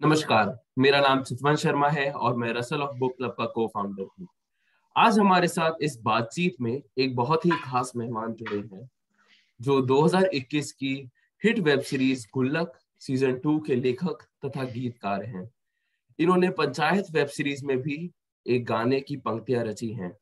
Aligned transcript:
नमस्कार, 0.00 0.58
मेरा 0.78 1.00
नाम 1.00 1.22
चितवन 1.22 1.56
शर्मा 1.56 1.88
है 1.88 2.12
और 2.12 2.36
मैं 2.36 2.52
रसल 2.52 2.82
ऑफ़ 2.82 2.96
बुक 2.96 3.16
क्लब 3.16 3.30
का 3.30 3.46
को 3.46 3.66
फाउंडर 3.66 4.02
हूँ। 4.02 4.28
आज 4.96 5.18
हमारे 5.18 5.48
साथ 5.48 5.72
इस 5.80 5.98
बातचीत 6.02 6.56
में 6.60 6.82
एक 6.98 7.16
बहुत 7.16 7.46
ही 7.46 7.50
खास 7.64 7.92
मेहमान 7.96 8.32
जुड़े 8.32 8.58
हैं, 8.58 8.90
जो 9.60 9.80
2021 9.82 10.72
की 10.72 11.10
hit 11.44 11.58
web 11.58 11.80
series 11.80 12.26
Gullak 12.34 12.72
season 13.00 13.38
two 13.38 13.58
के 13.58 13.74
लेखक 13.74 14.18
तथा 14.44 14.64
गीतकार 14.64 15.24
हैं। 15.24 15.50
इन्होंने 16.18 16.50
पंचायत 16.50 17.06
वेब 17.10 17.26
सीरीज़ 17.26 17.66
में 17.66 17.78
भी 17.78 18.10
एक 18.46 18.64
गाने 18.64 19.00
की 19.00 19.16
पंक्तियाँ 19.16 19.64
रची 19.64 19.92
हैं। 19.92 20.16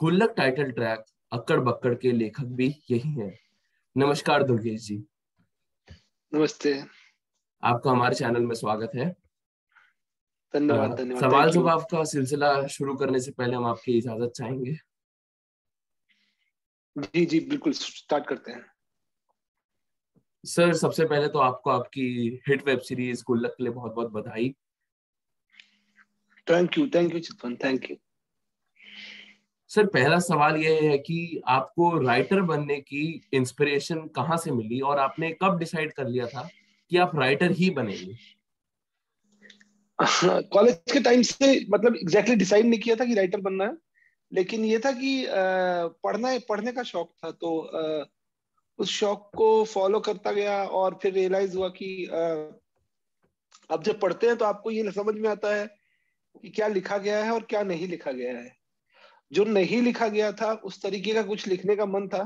गुल्लक 0.00 0.34
टाइटल 0.36 0.70
ट्रैक 0.70 1.04
अक्कड़ 1.32 1.60
बक्कड़ 1.60 1.94
के 1.94 2.12
लेखक 2.12 2.44
भी 2.44 2.74
यही 2.90 3.10
हैं। 3.10 3.38
नमस्कार 3.96 4.42
दुर्गेश 4.42 4.80
जी। 4.80 5.04
नमस्ते। 6.34 6.82
आपका 7.62 7.90
हमारे 7.90 8.14
चैनल 8.14 8.44
में 8.46 8.54
स्वागत 8.54 8.90
है। 8.94 9.04
धन्यवाद 10.54 10.92
धन्यवाद। 10.94 11.22
सवाल 11.22 11.50
जवाब 11.50 11.80
का 11.82 12.02
सिलसिला 12.04 12.66
शुरू 12.66 12.94
करने 12.96 13.20
से 13.20 13.30
पहले 13.30 13.56
हम 13.56 13.64
आपकी 13.66 13.96
इजाज़त 13.98 14.32
चाहेंगे। 14.36 14.74
जी 16.96 17.24
जी 17.26 17.40
बिल्कुल 17.40 17.72
स्टार्ट 17.72 18.26
करते 18.26 18.52
हैं। 18.52 18.64
सर 20.44 20.72
सबसे 20.72 21.04
पहले 21.04 21.28
तो 21.28 21.38
आपको 21.38 21.70
आपकी 21.70 22.08
हिट 22.48 22.66
वेब 22.66 22.80
सीरीज़ 22.80 23.22
गुल्लक 23.26 23.50
के 23.50 23.64
लिए 23.64 23.72
बहुत 23.72 23.94
बहुत 23.94 24.10
बधाई। 24.12 24.54
Thank 26.46 26.78
you 26.78 26.86
thank 26.94 27.14
you 27.14 27.20
Chitvan 27.20 27.56
thank 27.56 27.90
you 27.90 27.96
sir 29.70 29.86
पहला 29.86 30.18
सवाल 30.18 30.56
यह 30.56 30.90
है 30.90 30.98
कि 30.98 31.42
आपको 31.48 31.90
राइटर 31.98 32.40
बनने 32.42 32.80
की 32.80 33.28
इंस्पिरेशन 33.32 34.06
कहाँ 34.08 34.36
से 34.36 34.50
मिली 34.50 34.80
और 34.80 34.98
आपने 34.98 35.30
कब 35.42 35.58
डिसाइड 35.58 35.92
कर 35.92 36.08
लिया 36.08 36.26
था? 36.26 36.48
कि 36.90 36.96
आप 36.96 37.12
राइटर 37.16 37.50
ही 37.52 37.70
बनेंगे। 37.70 38.16
कॉलेज 39.98 40.92
के 40.92 41.00
टाइम 41.00 41.22
से 41.22 41.48
मतलब 41.70 41.96
एग्जैक्टली 41.96 42.34
डिसाइड 42.36 42.66
नहीं 42.66 42.80
किया 42.80 42.96
था 42.96 43.04
कि 43.04 43.14
राइटर 43.14 43.40
बनना 43.40 43.64
है। 43.64 43.76
लेकिन 44.32 44.64
ये 44.64 44.78
था 44.78 44.90
कि 44.92 45.26
पढ़ना 45.30 46.28
है, 46.28 46.38
पढ़ने 46.38 46.72
का 46.72 46.82
शौक 46.82 47.12
था। 47.24 47.30
तो 47.30 47.50
उस 48.78 48.90
शौक 48.90 49.30
को 49.36 49.64
फॉलो 49.64 50.00
करता 50.00 50.32
गया 50.32 50.62
और 50.64 50.98
फिर 51.02 51.12
रियलाइज़ 51.12 51.56
हुआ 51.56 51.68
कि 51.68 52.04
अब 53.70 53.82
जब 53.82 54.00
पढ़ते 54.00 54.26
हैं 54.26 54.36
तो 54.36 54.44
आपको 54.44 54.70
ये 54.70 54.90
समझ 54.92 55.14
में 55.14 55.28
आता 55.28 55.54
है 55.54 55.66
कि 56.42 56.48
क्या 56.48 56.66
लिखा 56.68 56.98
गया 56.98 57.24
है 57.24 57.30
और 57.30 57.42
क्या 57.42 57.62
नहीं 57.62 57.86
लिखा 57.88 58.12
गया 58.12 58.32
है। 58.32 58.54
जो 59.32 59.44
नहीं 59.44 59.80
लिखा 59.82 60.08
गया 60.08 60.32
था, 60.32 60.52
उस 60.54 60.82
तरीके 60.82 61.14
का 61.14 61.22
कुछ 61.22 61.46
लिखने 61.46 61.76
का 61.76 61.86
मन 61.86 62.08
था। 62.08 62.22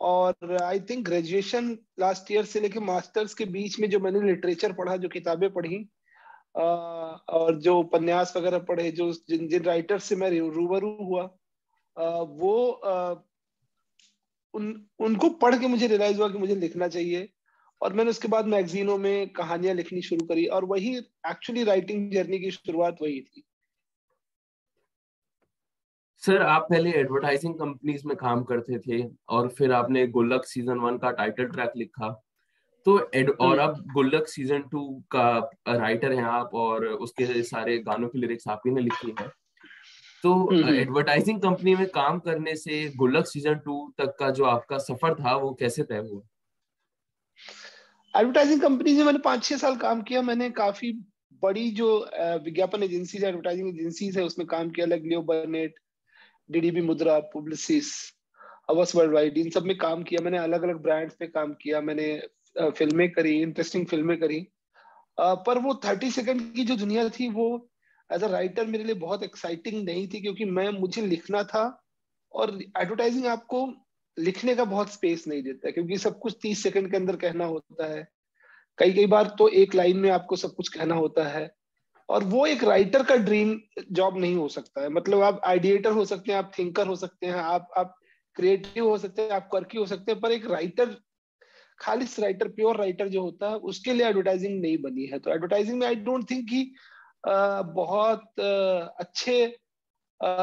और 0.00 0.56
I 0.62 0.80
think 0.80 1.04
graduation 1.04 1.76
last 2.00 2.30
year 2.32 2.44
से 2.44 2.60
लेके 2.60 2.80
मास्टर्स 2.80 3.34
के 3.34 3.44
बीच 3.46 3.78
में 3.80 3.88
जो 3.90 4.00
मैंने 4.00 4.20
लिटरेचर 4.22 4.72
पढ़ा, 4.72 4.96
जो 4.96 5.08
किताबें 5.08 5.50
पढ़ी 5.52 5.88
और 6.56 7.58
जो 7.60 7.78
उपन्यास 7.78 8.36
वगैरह 8.36 8.58
पढ़े, 8.68 8.90
जो 8.90 9.12
जिन 9.12 9.48
जिन 9.48 9.62
राइटर 9.62 9.98
से 9.98 10.16
मैं 10.16 10.30
रूबरू 10.30 10.96
हुआ 11.02 11.22
वो 11.96 12.54
उन, 14.54 14.86
उनको 15.00 15.28
पढ़ 15.42 15.58
के 15.58 15.66
मुझे 15.66 15.86
रियलाइज़ 15.86 16.18
हुआ 16.18 16.28
कि 16.28 16.38
मुझे 16.38 16.54
लिखना 16.54 16.88
चाहिए। 16.88 17.28
और 17.80 17.92
मैंने 17.92 18.10
उसके 18.10 18.28
बाद 18.28 18.46
मैगजीनों 18.46 18.96
में 18.98 19.28
कहानियाँ 19.32 19.74
लिखनी 19.74 20.02
शुरू 20.02 20.26
करी 20.26 20.46
और 20.46 20.64
वही 20.64 20.96
एक्चुअली 20.98 21.64
राइटिंग 21.64 22.10
जर्नी 22.12 22.38
की 22.38 22.50
शुरुआत 22.50 22.96
वही 23.02 23.20
थी। 23.20 23.42
सर 26.22 26.42
आप 26.42 26.66
पहले 26.70 26.90
एडवर्टाइजिंग 26.90 27.54
कंपनीज़ 27.54 28.06
में 28.06 28.16
काम 28.16 28.42
करते 28.44 28.78
थे 28.78 29.02
और 29.28 29.48
फिर 29.48 29.72
आपने 29.72 30.06
गुल्लक 30.08 30.44
सीज़न 30.44 30.78
वन 30.80 30.96
का 30.98 31.10
टाइटल 31.12 31.44
ट्रैक 31.46 31.72
लिखा। 31.76 32.08
तो 32.86 32.98
एड, 33.14 33.30
और 33.30 33.58
अब 33.58 33.84
गुल्लक 33.92 34.28
सीज़न 34.28 34.62
टू 34.72 34.82
का 35.10 35.28
राइटर 35.68 36.12
हैं 36.12 36.24
आप 36.24 36.54
और 36.54 36.86
उसके 36.86 37.42
सारे 37.44 37.78
गानों 37.80 38.08
की 38.08 38.18
लिरिक्स 38.18 38.48
आप 38.48 38.62
ही 38.66 38.72
ने 38.72 38.80
लिखी 38.80 39.14
है। 39.20 39.28
तो 40.24 40.32
एडवर्टाइजिंग 40.70 41.40
कंपनी 41.42 41.74
में 41.74 41.86
काम 41.90 42.18
करने 42.20 42.56
से 42.56 42.88
गुल्लक 42.96 43.26
सीज़न 43.26 43.54
टू 43.64 43.80
तक 43.98 44.16
का 44.18 44.30
जो 44.30 44.44
आपका 44.46 44.78
सफ़र 44.80 45.14
था 45.14 45.36
वो 45.36 45.54
कैसे 45.60 45.82
तय 45.82 46.06
हुआ? 46.10 46.22
एडवर्टाइजिंग 48.14 48.60
कंपनी 48.62 48.96
में 48.96 49.04
मैंने 49.04 49.18
पाँच 49.24 49.44
छह 49.44 49.56
साल 49.56 49.76
काम 49.78 50.02
किया। 50.02 50.22
मैंने 50.22 50.50
काफ़ी 50.52 50.92
बड़ी 51.42 51.70
जो 51.72 51.98
विज्ञापन 52.44 52.82
एजेंसी 52.82 53.18
एडवर्टाइजिंग 53.18 53.68
एजेंसीज 53.68 54.18
है 54.18 54.24
उसमें 54.24 54.46
काम 54.48 54.70
किया 54.70 54.86
like 54.86 55.02
Leo 55.04 55.22
Burnett 55.24 55.74
DDB 56.50 56.80
Mudra 56.82 57.18
Publicis 57.34 57.90
Havas 58.70 58.94
Worldwide 59.14 59.38
इन 59.38 59.50
सब 59.50 59.64
में 59.64 59.76
काम 59.78 60.02
किया। 60.02 60.20
मैंने 60.24 60.38
अलग 60.38 60.62
अलग 60.62 60.82
ब्रांड्स 60.82 61.14
पे 61.14 61.26
काम 61.26 61.52
किया। 61.62 61.80
मैंने 61.80 62.20
फ़िल्में 62.56 63.10
करी 63.12 63.40
इंटरेस्टिंग 63.42 63.86
फ़िल्में 63.86 64.16
करी। 64.20 64.40
पर 65.18 65.58
वो 65.58 65.74
थर्टी 65.84 66.10
सेकेंड 66.10 66.40
की 66.54 66.64
जो 66.64 66.76
दुनिया 66.76 67.08
थी, 67.08 67.28
वो 67.28 67.68
एज 68.10 68.24
अ 68.24 68.28
राइटर 68.28 68.66
मेरे 68.66 68.84
लिए 68.84 68.94
बहुत 68.96 69.22
एक्साइटिंग 69.22 69.84
नहीं 69.84 70.06
थी, 70.08 70.20
क्योंकि 70.20 70.44
मैं, 70.44 70.68
मुझे 70.70 71.02
लिखना 71.06 71.42
था 71.44 71.64
और 72.34 72.58
एडवर्टाइजिंग 72.78 73.26
आपको 73.26 73.66
लिखने 74.16 74.54
का 74.54 74.64
बहुत 74.64 74.92
स्पेस 74.92 75.26
नहीं 75.28 75.42
देता, 75.42 75.70
क्योंकि 75.70 75.96
सब 75.98 76.18
कुछ 76.18 76.36
तीस 76.42 76.62
सेकंड 76.62 76.90
के 76.90 76.96
अंदर 76.96 77.16
कहना 77.16 77.44
होता 77.44 77.86
है। 77.86 78.06
कई 78.78 78.92
कई 78.92 79.06
बार 79.06 79.34
तो 79.38 79.48
एक 79.48 79.74
लाइन 79.74 79.96
में 79.96 80.10
आपको 80.10 80.36
सब 80.36 80.54
कुछ 80.54 80.68
कहना 80.68 80.94
होता 80.94 81.28
है। 81.28 81.50
और 82.08 82.24
वो 82.24 82.46
एक 82.46 82.64
राइटर 82.64 83.02
का 83.02 83.16
ड्रीम 83.16 83.58
जॉब 83.92 84.18
नहीं 84.18 84.34
हो 84.36 84.48
सकता 84.48 84.82
है। 84.82 84.88
मतलब 84.90 85.22
आप 85.22 85.40
आइडिएटर 85.46 85.92
हो 85.92 86.04
सकते 86.04 86.32
हैं, 86.32 86.38
आप 86.38 86.52
थिंकर 86.58 86.86
हो 86.86 86.96
सकते 86.96 87.26
हैं, 87.26 87.34
आप 87.34 87.68
आप 87.76 87.94
क्रिएटिव 88.36 88.88
हो 88.88 88.96
सकते 88.98 89.22
हैं, 89.22 89.30
आप 89.30 89.48
कर्की 89.52 89.78
हो 89.78 89.86
सकते 89.86 90.12
हैं, 90.12 90.20
पर 90.20 90.32
एक 90.32 90.46
राइटर 90.50 90.96
खालिश 91.80 92.18
राइटर 92.20 92.48
प्योर 92.48 92.76
राइटर 92.76 93.08
जो 93.08 93.22
होता 93.22 93.48
है, 93.50 93.56
उसके 93.56 93.92
लिए 93.92 94.06
एडवर्टाइजिंग 94.06 94.60
नहीं 94.60 94.78
बनी 94.82 95.04
है। 95.06 95.18
तो 95.18 95.30
एडवर्टाइजिंग 95.30 95.78
में 95.78 95.86
आई 95.86 95.94
डोंट 95.94 96.30
थिंक 96.30 96.48
कि 96.48 96.70
बहुत 97.26 98.40
अच्छे 98.40 99.44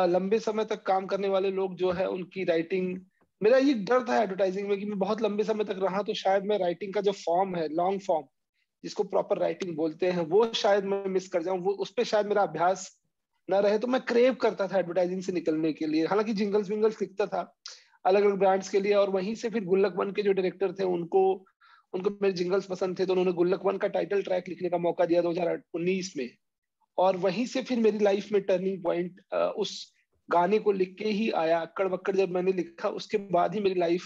लंबे 0.07 0.39
समय 0.39 0.65
तक 0.65 0.83
काम 0.83 1.05
करने 1.05 1.27
वाले 1.27 1.51
लोग 1.51 1.75
जो 1.75 1.91
है, 1.91 2.07
उनकी 2.09 2.43
राइटिंग 2.43 2.99
मेरा 3.41 3.57
ये 3.57 3.73
डर 3.73 4.03
था 4.09 4.21
एडवर्टाइजिंग 4.21 4.67
में 4.69 4.77
कि 4.79 4.85
मैं 4.85 4.99
बहुत 4.99 5.21
लंबे 5.21 5.43
समय 5.43 5.63
तक 5.63 5.79
रहा 5.79 6.01
तो 6.01 6.13
शायद 6.13 6.43
मैं 6.43 6.57
राइटिंग 6.57 6.93
का 6.93 7.01
जो 7.01 7.11
फॉर्म 7.11 7.55
है 7.55 7.67
लॉन्ग 7.73 8.01
फॉर्म 8.01 8.25
जिसको 8.85 9.03
प्रॉपर 9.05 9.37
राइटिंग 9.39 9.75
बोलते 9.75 10.09
हैं, 10.09 10.21
वो 10.23 10.51
शायद 10.55 10.83
मैं 10.85 11.05
मिस 11.09 11.27
कर 11.27 11.43
जाऊँ, 11.43 11.59
वो 11.59 11.71
उस 11.73 11.91
पर 11.91 12.03
शायद 12.05 12.27
मेरा 12.27 12.41
अभ्यास 12.43 12.89
ना 13.49 13.59
रहे 13.59 13.77
तो 13.79 13.87
मैं 13.87 14.01
क्रेव 14.03 14.33
करता 14.41 14.67
था 14.67 14.77
एडवर्टाइजिंग 14.79 15.21
से 15.21 15.31
निकलने 15.31 15.71
के 15.73 15.87
लिए। 15.87 16.05
हालाँकि 16.05 16.33
जिंगल्स 16.33 16.69
विंगल्स 16.69 17.01
लिखता 17.01 17.25
था 17.27 17.41
अलग 18.05 18.23
अलग 18.23 18.37
ब्रांड्स 18.39 18.69
के 18.69 18.79
लिए, 18.79 18.93
और 18.93 19.09
वहीं 19.09 19.35
से 19.35 19.49
फिर 19.49 19.63
गुल्लक 19.65 19.93
वन 19.97 20.11
के 20.11 20.23
जो 20.23 20.33
डायरेक्टर 20.33 20.73
थे, 20.73 20.83
उनको 20.85 21.45
उनको 21.93 22.09
मेरे 22.21 22.33
जिंगल्स 22.33 22.65
पसंद 22.65 22.99
थे 22.99 23.05
तो 23.05 23.13
उन्होंने 23.13 23.31
गुल्लक 23.33 23.65
वन 23.65 23.77
का 23.77 23.87
टाइटल 23.87 24.21
ट्रैक 24.21 24.47
लिखने 24.49 24.69
का 24.69 24.77
मौका 24.79 25.05
दिया 25.05 25.21
2019 25.21 26.11
में। 26.17 26.29
और 26.97 27.17
वहीं 27.17 27.45
से 27.45 27.61
फिर 27.63 27.79
मेरी 27.79 27.99
लाइफ 27.99 28.31
में 28.31 28.41
टर्निंग 28.41 28.83
पॉइंट 28.83 29.21
उस 29.57 29.93
गाने 30.29 30.59
को 30.59 30.71
लिख 30.71 30.95
के 30.99 31.09
ही 31.09 31.29
आया। 31.33 31.59
अक्कड़ 31.59 31.87
बक्कड़ 31.87 32.15
जब 32.15 32.31
मैंने 32.31 32.51
लिखा, 32.53 32.89
उसके 32.89 33.17
बाद 33.17 33.53
ही 33.55 33.61
मेरी 33.61 33.79
लाइफ 33.79 34.03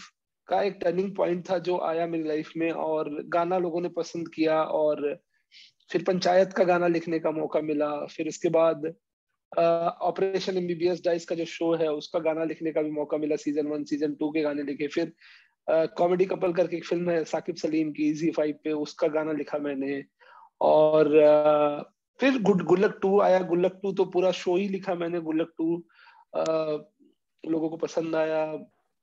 का 0.49 0.61
एक 0.63 0.77
टर्निंग 0.81 1.15
पॉइंट 1.15 1.49
था 1.49 1.57
जो 1.65 1.77
आया 1.85 2.05
मेरी 2.07 2.23
लाइफ 2.27 2.51
में 2.57 2.71
और 2.71 3.09
गाना 3.33 3.57
लोगों 3.57 3.81
ने 3.81 3.89
पसंद 3.97 4.27
किया 4.33 4.61
और 4.75 5.01
फिर 5.91 6.03
पंचायत 6.07 6.53
का 6.53 6.63
गाना 6.63 6.87
लिखने 6.87 7.19
का 7.19 7.31
मौका 7.31 7.61
मिला। 7.61 7.89
फिर 8.05 8.27
उसके 8.27 8.49
बाद 8.51 8.93
ऑपरेशन 9.51 10.57
एमबीबीएस 10.57 11.01
डाइस 11.05 11.25
का 11.25 11.35
जो 11.35 11.45
शो 11.47 11.73
है 11.75 11.87
उसका 11.91 12.19
गाना 12.19 12.43
लिखने 12.45 12.71
का 12.71 12.81
भी 12.81 12.91
मौका 12.91 13.17
मिला 13.17 13.35
सीज़न 13.35 13.67
वन 13.67 13.83
सीज़न 13.83 14.13
टू 14.15 14.29
के 14.31 14.41
गाने 14.41 14.63
लिखे। 14.63 14.87
फिर 14.87 15.13
कॉमेडी 15.97 16.25
कपल 16.25 16.53
करके 16.53 16.77
एक 16.77 16.85
फ़िल्म 16.85 17.09
है 17.09 17.23
साकिब 17.25 17.55
सलीम 17.55 17.91
की 17.91 18.09
इजी 18.09 18.29
फाइव 18.31 18.59
पे 18.63 18.71
उसका 18.73 19.07
गाना 19.07 19.31
लिखा 19.33 19.57
मैंने। 19.59 20.03
और 20.61 21.05
uh, 21.07 21.83
फिर 22.19 22.41
गुड 22.41 22.63
गुल्लक 22.65 22.97
टू 23.01 23.19
आया। 23.21 23.39
गुल्लक 23.43 23.79
टू 23.83 23.91
तो 23.93 24.05
पूरा 24.05 24.31
शो 24.33 24.55
ही 24.57 24.67
लिखा 24.69 24.95
मैंने 24.95 25.19
गुल्लक 25.21 25.53
टू 25.57 25.83
लोगों 27.43 27.69
को 27.69 27.77
पसंद 27.77 28.15
आया। 28.15 28.45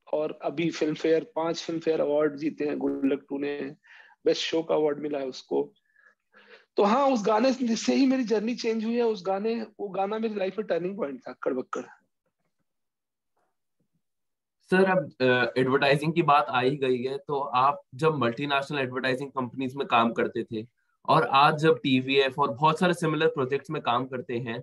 और 0.08 0.38
अभी 0.44 0.70
फ़िल्म 0.70 0.94
फेयर 0.94 1.24
पाँच 1.36 1.62
फ़िल्म 1.62 1.80
फेयर 1.80 2.00
अवार्ड 2.00 2.36
जीते 2.38 2.64
हैं, 2.64 2.78
गुल्लक 2.78 3.24
टू 3.28 3.38
ने 3.38 3.58
बेस्ट 4.24 4.42
शो 4.42 4.62
का 4.62 4.74
अवार्ड 4.74 5.00
मिला 5.00 5.18
है 5.18 5.26
उसको। 5.28 5.62
तो 6.76 6.84
हाँ 6.84 7.06
उस 7.08 7.22
गाने 7.26 7.52
से 7.52 7.94
ही 7.94 8.06
मेरी 8.06 8.24
जर्नी 8.24 8.54
चेंज 8.56 8.84
हुई 8.84 8.94
है। 8.94 9.02
उस 9.04 9.22
गाने, 9.26 9.54
वो 9.80 9.88
गाना 9.90 10.18
मेरी 10.18 10.34
लाइफ 10.34 10.58
में 10.58 10.66
टर्निंग 10.66 10.96
पॉइंट 10.96 11.20
था 11.20 11.34
कड़बक्कड़ 11.42 11.84
सर, 14.70 14.84
अब 14.84 15.52
एडवर्टाइजिंग 15.58 16.12
की 16.14 16.22
बात 16.24 16.46
आ 16.48 16.60
ही 16.60 16.76
गई 16.76 17.02
है 17.02 17.16
तो 17.18 17.38
आप 17.56 17.82
जब 17.94 18.16
मल्टीनेशनल 18.18 18.78
एडवर्टाइजिंग 18.78 19.30
कंपनीज़ 19.30 19.76
में 19.78 19.86
काम 19.86 20.12
करते 20.12 20.42
थे, 20.44 20.66
और 21.08 21.26
आज 21.34 21.58
जब 21.58 21.78
टीवीएफ 21.82 22.38
और 22.38 22.50
बहुत 22.50 22.78
सारे 22.78 22.94
सिमिलर 22.94 23.28
प्रोजेक्ट्स 23.28 23.70
में 23.70 23.80
काम 23.82 24.06
करते 24.06 24.38
हैं 24.38 24.62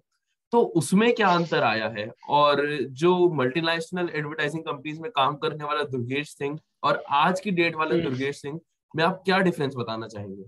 तो 0.53 0.59
उसमें 0.75 1.13
क्या 1.13 1.27
अंतर 1.27 1.63
आया 1.63 1.87
है? 1.89 2.05
और 2.29 2.61
जो 2.93 3.11
मल्टीनेशनल 3.33 4.09
एडवर्टाइजिंग 4.09 4.63
कंपनीज़ 4.63 4.99
में 5.01 5.09
काम 5.11 5.35
करने 5.35 5.63
वाला 5.63 5.83
दुर्गेश 5.83 6.29
सिंह 6.29 6.59
और 6.83 7.03
आज 7.09 7.39
की 7.39 7.51
डेट 7.51 7.75
वाला 7.75 7.95
हम्म। 7.95 8.03
दुर्गेश 8.03 8.41
सिंह 8.41 8.59
में 8.93 9.03
आप 9.03 9.21
क्या 9.25 9.37
डिफरेंस 9.39 9.73
बताना 9.75 10.07
चाहेंगे? 10.07 10.43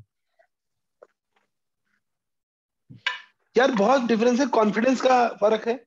यार 3.56 3.72
बहुत 3.72 4.02
डिफरेंस 4.02 4.40
है। 4.40 4.46
कॉन्फिडेंस 4.46 5.02
का 5.02 5.18
फ़र्क 5.42 5.68
है। 5.68 5.80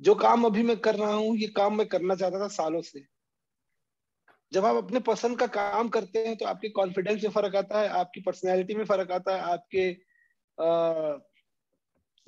जो 0.00 0.14
काम 0.14 0.44
अभी 0.44 0.62
मैं 0.62 0.76
कर 0.78 0.94
रहा 0.94 1.12
हूँ 1.12 1.36
ये 1.36 1.46
काम 1.56 1.76
मैं 1.78 1.86
करना 1.88 2.14
चाहता 2.14 2.40
था 2.40 2.48
सालों 2.48 2.80
से। 2.82 3.04
जब 4.52 4.64
आप 4.64 4.76
अपने 4.76 5.00
पसंद 5.00 5.38
का 5.38 5.46
काम 5.54 5.88
करते 5.88 6.26
हैं 6.26 6.36
तो 6.36 6.46
आपके 6.46 6.68
कॉन्फिडेंस 6.68 7.22
में 7.24 7.30
फ़र्क 7.30 7.56
आता 7.56 7.80
है 7.80 7.88
आपकी 8.00 8.20
पर्सनैलिटी 8.20 8.74
में 8.74 8.84
फ़र्क 8.84 9.10
आता 9.10 9.36
है 9.36 9.52
आपके 9.52 9.90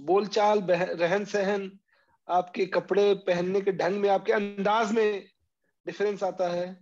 बोलचाल 0.07 0.61
रहन 0.71 1.25
सहन 1.25 1.71
आपके 2.29 2.67
कपड़े 2.67 3.13
पहनने 3.27 3.61
के 3.61 3.73
ढंग 3.73 4.01
में, 4.01 4.09
आपके 4.09 4.33
अंदाज 4.33 4.93
में 4.93 5.25
डिफरेंस 5.87 6.23
आता 6.23 6.49
है। 6.49 6.77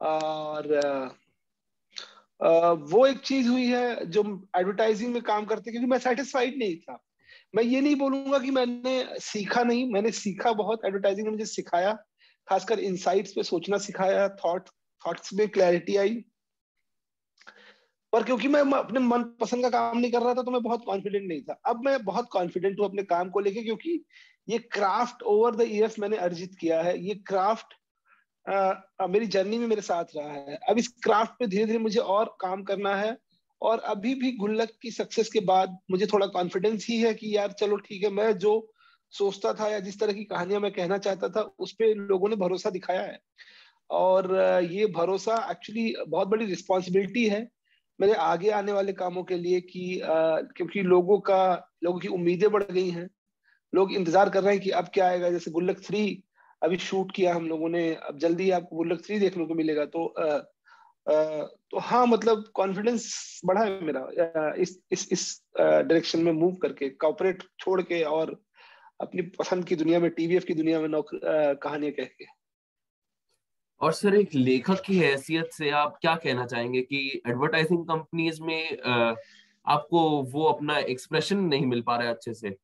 और 0.00 1.16
वो 2.90 3.06
एक 3.06 3.18
चीज़ 3.20 3.48
हुई 3.48 3.66
है 3.66 4.04
जो 4.06 4.22
एडवर्टाइजिंग 4.56 5.12
में 5.14 5.22
काम 5.22 5.44
करते, 5.44 5.70
क्योंकि 5.70 5.86
मैं 5.86 5.98
सेटिस्फाइड 5.98 6.58
नहीं 6.58 6.76
था। 6.76 6.98
मैं 7.54 7.62
ये 7.64 7.80
नहीं 7.80 7.96
बोलूँगा 7.96 8.38
कि 8.38 8.50
मैंने 8.50 9.04
सीखा 9.20 9.62
नहीं, 9.62 9.90
मैंने 9.92 10.10
सीखा 10.12 10.52
बहुत 10.52 10.84
एडवर्टाइजिंग 10.84 11.26
ने 11.26 11.30
मुझे 11.30 11.44
सिखाया, 11.46 11.92
खासकर 12.48 12.78
इनसाइट्स 12.80 13.32
पे 13.32 13.42
सोचना 13.42 13.78
सिखाया 13.78 14.28
थॉट 14.44 14.68
थॉट्स 15.02 15.32
में 15.34 15.48
क्लैरिटी 15.48 15.96
आई। 15.96 16.24
पर 18.12 18.22
क्योंकि 18.24 18.48
मैं 18.48 18.60
अपने 18.74 19.00
मन 19.00 19.22
पसंद 19.40 19.62
का 19.62 19.68
काम 19.70 19.98
नहीं 19.98 20.10
कर 20.12 20.22
रहा 20.22 20.34
था 20.34 20.42
तो 20.42 20.50
मैं 20.50 20.62
बहुत 20.62 20.84
कॉन्फिडेंट 20.86 21.26
नहीं 21.28 21.40
था। 21.42 21.60
अब 21.66 21.84
मैं 21.84 22.02
बहुत 22.04 22.28
कॉन्फिडेंट 22.32 22.78
हूँ 22.80 22.86
अपने 22.86 23.02
काम 23.04 23.30
को 23.30 23.40
लेके, 23.40 23.62
क्योंकि 23.62 24.04
ये 24.48 24.58
क्राफ्ट 24.72 25.22
ओवर 25.24 25.56
द 25.56 25.66
ईयर्स 25.70 25.98
मैंने 25.98 26.16
अर्जित 26.18 26.54
किया 26.60 26.80
है। 26.82 26.98
ये 26.98 27.14
क्राफ्ट 27.26 27.74
मेरी 29.08 29.26
जर्नी 29.28 29.58
में 29.58 29.66
मेरे 29.66 29.82
साथ 29.82 30.16
रहा 30.16 30.32
है। 30.32 30.58
अब 30.68 30.78
इस 30.78 30.88
क्राफ्ट 31.04 31.32
पे 31.38 31.46
धीरे 31.46 31.64
धीरे 31.64 31.78
मुझे 31.78 32.00
और 32.00 32.36
काम 32.40 32.62
करना 32.64 32.94
है, 32.96 33.16
और 33.60 33.78
अभी 33.88 34.14
भी 34.14 34.30
गुल्लक 34.34 34.70
की 34.82 34.90
सक्सेस 34.90 35.28
के 35.30 35.40
बाद 35.42 35.76
मुझे 35.90 36.06
थोड़ा 36.06 36.26
कॉन्फिडेंस 36.28 36.86
ही 36.88 36.98
है 37.00 37.12
कि 37.14 37.36
यार 37.36 37.52
चलो 37.52 37.76
ठीक 37.78 38.04
है, 38.04 38.10
मैं 38.10 38.32
जो 38.38 38.72
सोचता 39.12 39.52
था 39.54 39.68
या 39.68 39.78
जिस 39.80 39.98
तरह 40.00 40.12
की 40.12 40.24
कहानियाँ 40.24 40.60
मैं 40.60 40.70
कहना 40.72 40.98
चाहता 40.98 41.28
था, 41.28 41.40
उस 41.58 41.72
पर 41.72 41.94
लोगों 42.08 42.28
ने 42.28 42.36
भरोसा 42.36 42.70
दिखाया 42.70 43.02
है। 43.02 43.20
और 43.90 44.34
ये 44.70 44.86
भरोसा 44.88 45.36
एक्चुअली 45.50 45.94
बहुत 46.08 46.28
बड़ी 46.28 46.46
रिस्पॉन्सिबिलिटी 46.46 47.28
है। 47.28 47.46
मेरे 48.00 48.12
आगे 48.14 48.50
आने 48.50 48.72
वाले 48.72 48.92
कामों 48.92 49.22
के 49.24 49.36
लिए 49.36 49.60
कि 49.60 50.00
क्योंकि 50.04 50.82
लोगों 50.82 51.18
का 51.20 51.40
लोगों 51.84 51.98
की 51.98 52.08
उम्मीदें 52.08 52.50
बढ़ 52.50 52.62
गई 52.62 52.88
हैं। 52.90 53.08
लोग 53.72 53.92
इंतज़ार 53.92 54.30
कर 54.30 54.42
रहे 54.42 54.54
हैं 54.54 54.62
कि 54.62 54.70
अब 54.72 54.88
क्या 54.94 55.08
आएगा। 55.08 55.30
जैसे 55.30 55.50
गुल्लक 55.50 55.80
थ्री 55.86 56.02
अभी 56.62 56.76
शूट 56.78 57.12
किया 57.14 57.34
हम 57.34 57.48
लोगों 57.48 57.68
ने। 57.68 57.82
अब 57.94 58.18
जल्दी 58.18 58.50
आपको 58.50 58.76
गुल्लक 58.76 59.04
थ्री 59.06 59.18
देखने 59.18 59.46
को 59.46 59.54
मिलेगा। 59.54 59.84
तो 59.86 60.06
आ, 60.06 60.24
आ, 60.26 61.42
तो 61.70 61.78
हाँ 61.78 62.06
मतलब 62.06 62.44
कॉन्फिडेंस 62.54 63.40
बढ़ा 63.44 63.64
है 63.64 63.84
मेरा 63.84 64.52
इस 64.58 64.78
इस 64.92 65.08
इस 65.12 65.26
डायरेक्शन 65.58 66.20
में 66.20 66.32
मूव 66.32 66.54
करके। 66.62 66.88
कॉपरेट 66.96 67.42
छोड़ 67.60 67.80
के 67.82 68.02
और 68.04 68.36
अपनी 69.00 69.22
पसंद 69.38 69.64
की 69.64 69.76
दुनिया 69.76 70.00
में 70.00 70.10
टीवीएफ 70.10 70.44
की 70.44 70.54
दुनिया 70.54 70.80
में 70.80 70.88
नौकर 70.88 71.54
कहानियाँ 71.62 71.92
कह 71.92 72.04
के। 72.04 72.24
और 73.80 73.92
सर 73.92 74.14
एक 74.14 74.34
लेखक 74.34 74.82
की 74.86 74.98
हैसियत 74.98 75.50
से 75.52 75.70
आप 75.70 75.98
क्या 76.00 76.14
कहना 76.16 76.46
चाहेंगे 76.46 76.80
कि 76.82 77.22
एडवर्टाइजिंग 77.26 77.84
कंपनीज़ 77.86 78.42
में 78.42 78.78
आपको 79.66 80.00
वो 80.22 80.44
अपना 80.44 80.78
एक्सप्रेशन 80.78 81.38
नहीं 81.38 81.66
मिल 81.66 81.82
पा 81.82 81.96
रहा 81.96 82.08
है 82.08 82.14
अच्छे 82.14 82.34
से? 82.34 82.56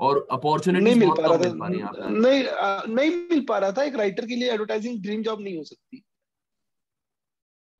और 0.00 0.26
अपॉर्चुनिटी 0.30 0.84
नहीं 0.84 0.94
मिल 0.96 1.10
पा 1.10 1.26
रहा 1.26 1.36
था। 1.38 2.08
नहीं 2.08 2.42
नहीं 2.94 3.10
मिल 3.30 3.44
पा 3.48 3.58
रहा 3.58 3.72
था। 3.72 3.82
एक 3.82 3.96
राइटर 3.96 4.26
के 4.26 4.36
लिए 4.36 4.52
एडवर्टाइजिंग 4.52 5.00
ड्रीम 5.02 5.22
जॉब 5.22 5.40
नहीं 5.40 5.56
हो 5.56 5.64
सकती। 5.64 6.02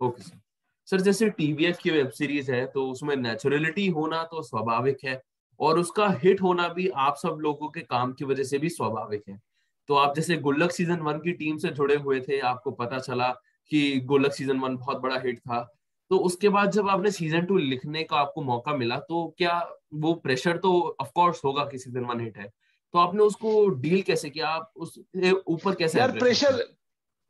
Okay 0.00 0.22
sir. 0.22 0.40
सर 0.88 1.00
जैसे 1.00 1.28
टीवीएफ 1.30 1.78
की 1.78 1.90
वेब 1.90 2.10
सीरीज़ 2.10 2.50
है 2.52 2.64
तो 2.66 2.90
उसमें 2.90 3.14
नेचुरलिटी 3.16 3.86
होना 3.88 4.22
तो 4.24 4.42
स्वाभाविक 4.42 5.04
है 5.04 5.20
और 5.60 5.78
उसका 5.78 6.08
हिट 6.22 6.42
होना 6.42 6.68
भी 6.68 6.88
आप 6.88 7.16
सब 7.16 7.38
लोगों 7.40 7.68
के 7.68 7.80
काम 7.80 8.12
की 8.12 8.24
वजह 8.24 8.44
से 8.44 8.58
भी 8.58 8.68
स्वाभाविक 8.68 9.22
है। 9.28 9.40
तो 9.88 9.94
आप 9.94 10.14
जैसे 10.16 10.36
गुल्लक 10.38 10.70
सीज़न 10.72 11.00
वन 11.00 11.18
की 11.18 11.32
टीम 11.34 11.56
से 11.58 11.68
जुड़े 11.70 11.96
हुए 11.96 12.20
थे 12.20 12.38
आपको 12.48 12.70
पता 12.72 12.98
चला 12.98 13.28
कि 13.70 14.00
गुल्लक 14.02 14.32
सीज़न 14.32 14.60
वन 14.60 14.76
बहुत 14.76 15.00
बड़ा 15.00 15.18
हिट 15.20 15.38
था। 15.38 15.62
तो 16.10 16.18
उसके 16.18 16.48
बाद 16.48 16.70
जब 16.70 16.88
आपने 16.88 17.10
सीज़न 17.10 17.44
टू 17.44 17.56
लिखने 17.58 18.02
का 18.04 18.16
आपको 18.16 18.42
मौका 18.42 18.76
मिला 18.76 18.96
तो 19.00 19.26
क्या 19.38 19.58
वो 19.94 20.12
प्रेशर 20.24 20.56
तो 20.56 20.72
ऑफकोर्स 21.00 21.44
होगा 21.44 21.64
कि 21.64 21.78
सीज़न 21.78 22.04
वन 22.04 22.20
हिट 22.20 22.38
है। 22.38 22.48
तो 22.94 22.98
आपने 22.98 23.22
उसको 23.22 23.68
डील 23.68 24.02
कैसे 24.02 24.30
किया? 24.30 24.48
आप 24.48 24.72
उस 24.76 24.98
ऊपर 25.46 25.74
कैसे 25.74 25.98
यार 25.98 26.12
प्रेशर 26.18 26.62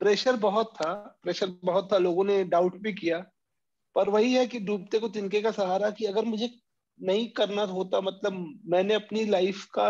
प्रेशर 0.01 0.35
बहुत 0.37 0.73
था 0.75 0.93
प्रेशर 1.23 1.55
बहुत 1.63 1.91
था 1.93 1.97
लोगों 1.97 2.23
ने 2.23 2.43
डाउट 2.45 2.75
भी 2.77 2.93
किया। 2.93 3.17
पर 3.95 4.09
वही 4.09 4.33
है 4.33 4.45
कि 4.47 4.59
डूबते 4.59 4.99
को 4.99 5.07
तिनके 5.09 5.41
का 5.41 5.51
सहारा 5.51 5.89
कि 5.89 6.05
अगर 6.05 6.25
मुझे 6.25 6.49
नहीं 6.99 7.27
करना 7.29 7.63
होता 7.65 8.01
मतलब 8.01 8.61
मैंने 8.65 8.93
अपनी 8.93 9.25
लाइफ 9.25 9.63
का 9.73 9.89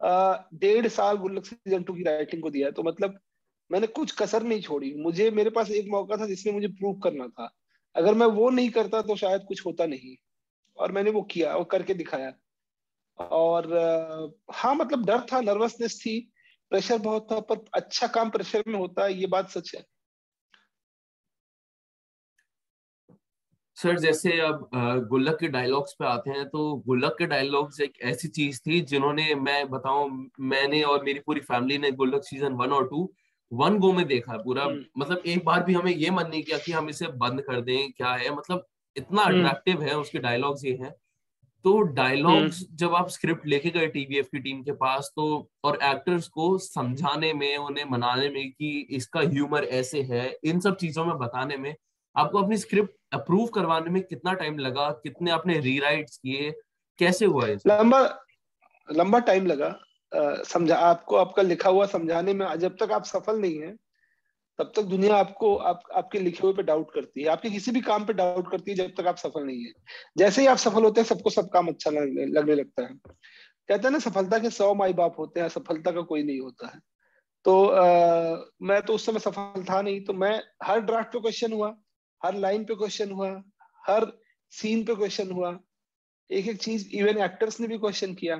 डेढ़ 0.00 0.86
साल 0.88 1.16
गुल्लक 1.16 1.44
सीज़न 1.44 1.82
की 1.82 2.02
राइटिंग 2.02 2.42
को 2.42 2.50
दिया 2.50 2.66
है 2.66 2.72
तो 2.72 2.82
मतलब 2.82 3.18
मैंने 3.70 3.86
कुछ 3.86 4.12
कसर 4.12 4.42
नहीं 4.42 4.60
छोड़ी। 4.60 4.94
मुझे, 4.94 5.30
मेरे 5.30 5.50
पास 5.50 5.70
एक 5.70 5.88
मौका 5.88 6.16
था 6.16 6.26
जिसमें 6.26 6.52
मुझे 6.54 6.68
प्रूव 6.68 6.98
करना 7.00 7.26
था। 7.28 7.50
अगर 7.96 8.14
मैं 8.14 8.26
वो 8.26 8.50
नहीं 8.50 8.70
करता 8.70 9.02
तो 9.02 9.16
शायद 9.16 9.42
कुछ 9.48 9.66
होता 9.66 9.86
नहीं। 9.86 10.16
और 10.78 10.92
मैंने 10.92 11.10
वो 11.10 11.22
किया 11.22 11.54
और 11.56 11.64
करके 11.64 11.94
दिखाया। 11.94 12.32
और 13.18 13.74
हाँ 14.52 14.74
मतलब 14.74 15.04
डर 15.06 15.20
था 15.32 15.40
नर्वसनेस 15.40 16.00
थी। 16.00 16.20
प्रेशर 16.72 16.98
बहुत 16.98 17.28
था, 17.32 17.40
पर 17.40 17.64
अच्छा 17.74 18.06
काम 18.06 18.30
प्रेशर 18.30 18.64
में 18.68 18.78
होता 18.78 19.04
है 19.04 19.14
ये 19.14 19.26
बात 19.26 19.50
सच 19.50 19.74
है। 19.76 19.84
सर 23.80 23.98
जैसे 23.98 24.30
अब 24.40 24.68
गुल्लक 25.08 25.36
के 25.40 25.48
डायलॉग्स 25.48 25.92
पे 25.92 26.04
आते 26.04 26.30
हैं 26.30 26.44
तो 26.48 26.60
गुल्लक 26.86 27.14
के 27.18 27.26
डायलॉग्स 27.26 27.80
एक 27.80 27.92
ऐसी 28.04 28.28
चीज़ 28.30 28.60
थी 28.60 28.80
जिन्होंने 28.86 29.34
मैं 29.36 29.68
बताऊँ 29.70 30.08
मैंने 30.46 30.82
और 30.84 31.04
मेरी 31.04 31.20
पूरी 31.20 31.40
फैमिली 31.42 31.78
ने 31.78 31.90
गुल्लक 31.92 32.24
सीज़न 32.24 32.54
वन 32.54 32.72
और 32.72 32.88
टू 32.88 33.08
वन 33.52 33.78
गो 33.78 33.92
में 33.92 34.06
देखा 34.06 34.36
पूरा 34.38 34.64
हम्म। 34.64 34.84
मतलब 34.98 35.22
एक 35.26 35.44
बार 35.44 35.62
भी 35.64 35.74
हमें 35.74 35.92
ये 35.92 36.10
मन 36.10 36.28
नहीं 36.28 36.42
किया 36.42 36.58
कि 36.58 36.72
हम 36.72 36.88
इसे 36.88 37.06
बंद 37.18 37.40
कर 37.42 37.60
दें 37.62 37.90
क्या 37.92 38.12
है 38.14 38.34
मतलब 38.34 38.66
इतना 38.96 39.22
अट्रैक्टिव 39.22 39.76
हम्म। 39.76 39.88
है 39.88 39.96
उसके 39.96 40.18
डायलॉग्स 40.20 40.64
ये 40.64 40.72
हैं 40.74 40.94
तो 41.64 41.80
डायलॉग्स 41.94 42.60
हम्म। 42.60 42.76
जब 42.76 42.94
आप 42.94 43.08
स्क्रिप्ट 43.10 43.46
लेके 43.46 43.70
गए 43.70 43.86
टीवीएफ 43.88 44.28
की 44.28 44.38
टीम 44.40 44.62
के 44.62 44.72
पास 44.78 45.12
तो 45.16 45.26
और 45.64 45.78
एक्टर्स 45.84 46.28
को 46.30 46.56
समझाने 46.60 47.32
में 47.34 47.56
उन्हें 47.58 47.84
मनाने 47.90 48.28
में 48.28 48.50
कि 48.50 48.78
इसका 48.92 49.20
ह्यूमर 49.28 49.64
ऐसे 49.74 50.02
है 50.10 50.28
इन 50.44 50.60
सब 50.60 50.76
चीज़ों 50.78 51.04
में 51.04 51.16
बताने 51.18 51.56
में 51.56 51.74
आपको 52.16 52.42
अपनी 52.42 52.56
स्क्रिप्ट 52.58 52.94
अप्रूव 53.12 53.46
करवाने 53.48 53.90
में 53.90 54.02
कितना 54.02 54.32
टाइम 54.34 54.58
लगा? 54.58 54.90
कितने 55.02 55.30
आपने 55.30 55.58
रीराइट्स 55.60 56.16
किए? 56.16 56.50
कैसे 56.98 57.24
हुआ 57.26 57.46
है 57.46 57.54
लंबा 57.66 58.00
लंबा 58.88 59.18
टाइम 59.20 59.46
लगा। 59.46 59.76
समझा 60.44 60.76
आपको 60.76 61.16
आपका 61.16 61.42
लिखा 61.42 61.70
हुआ 61.70 61.86
समझाने 61.86 62.32
में 62.34 62.46
जब 62.58 62.76
तक 62.76 62.92
आप 62.92 63.04
सफल 63.04 63.40
नहीं 63.40 63.58
है। 63.58 63.74
तब 64.58 64.72
तक 64.76 64.82
दुनिया 64.82 65.16
आपको 65.16 65.54
आप, 65.56 65.82
आपके 65.94 66.18
लिखे 66.18 66.40
हुए 66.42 66.52
पे 66.54 66.62
डाउट 66.62 66.92
करती 66.94 67.22
है। 67.22 67.28
आपके 67.28 67.50
किसी 67.50 67.70
भी 67.70 67.80
काम 67.80 68.04
पे 68.04 68.12
डाउट 68.12 68.50
करती 68.50 68.70
है 68.70 68.76
जब 68.76 68.92
तक 68.96 69.06
आप 69.06 69.16
सफल 69.16 69.44
नहीं 69.44 69.64
है। 69.64 69.72
जैसे 70.18 70.40
ही 70.40 70.46
आप 70.46 70.56
सफल 70.56 70.84
होते 70.84 71.00
हैं 71.00 71.08
सबको 71.08 71.30
सब 71.30 71.48
काम 71.50 71.68
अच्छा 71.68 71.90
लगने 71.90 72.26
लगने 72.26 72.54
लगता 72.54 72.82
है। 72.82 72.94
कहते 72.94 73.86
हैं 73.86 73.90
ना 73.90 73.98
सफलता 73.98 74.38
के 74.38 74.50
सौ 74.50 74.72
माई 74.74 74.92
बाप 74.92 75.18
होते 75.18 75.40
हैं 75.40 75.48
सफलता 75.48 75.90
का 75.90 76.00
कोई 76.02 76.22
नहीं 76.22 76.40
होता 76.40 76.66
है। 76.66 76.80
तो 77.44 77.64
आ, 77.66 77.84
मैं 78.62 78.80
तो 78.82 78.94
उस 78.94 79.06
समय 79.06 79.18
सफल 79.18 79.64
था 79.70 79.80
नहीं 79.82 80.00
तो 80.04 80.12
मैं 80.12 80.42
हर 80.62 80.80
ड्राफ्ट 80.80 81.12
पे 81.12 81.20
क्वेश्चन 81.20 81.52
हुआ। 81.52 81.74
हर 82.24 82.34
लाइन 82.34 82.64
पे 82.64 82.74
क्वेश्चन 82.74 83.10
हुआ, 83.10 83.30
हर 83.86 84.06
सीन 84.52 84.84
पे 84.84 84.94
क्वेश्चन 84.94 85.30
हुआ। 85.30 85.58
एक 86.30 86.48
एक 86.48 86.58
चीज़ 86.62 86.88
इवन 86.90 87.18
एक्टर्स 87.18 87.60
ने 87.60 87.68
भी 87.68 87.78
क्वेश्चन 87.78 88.14
किया। 88.14 88.36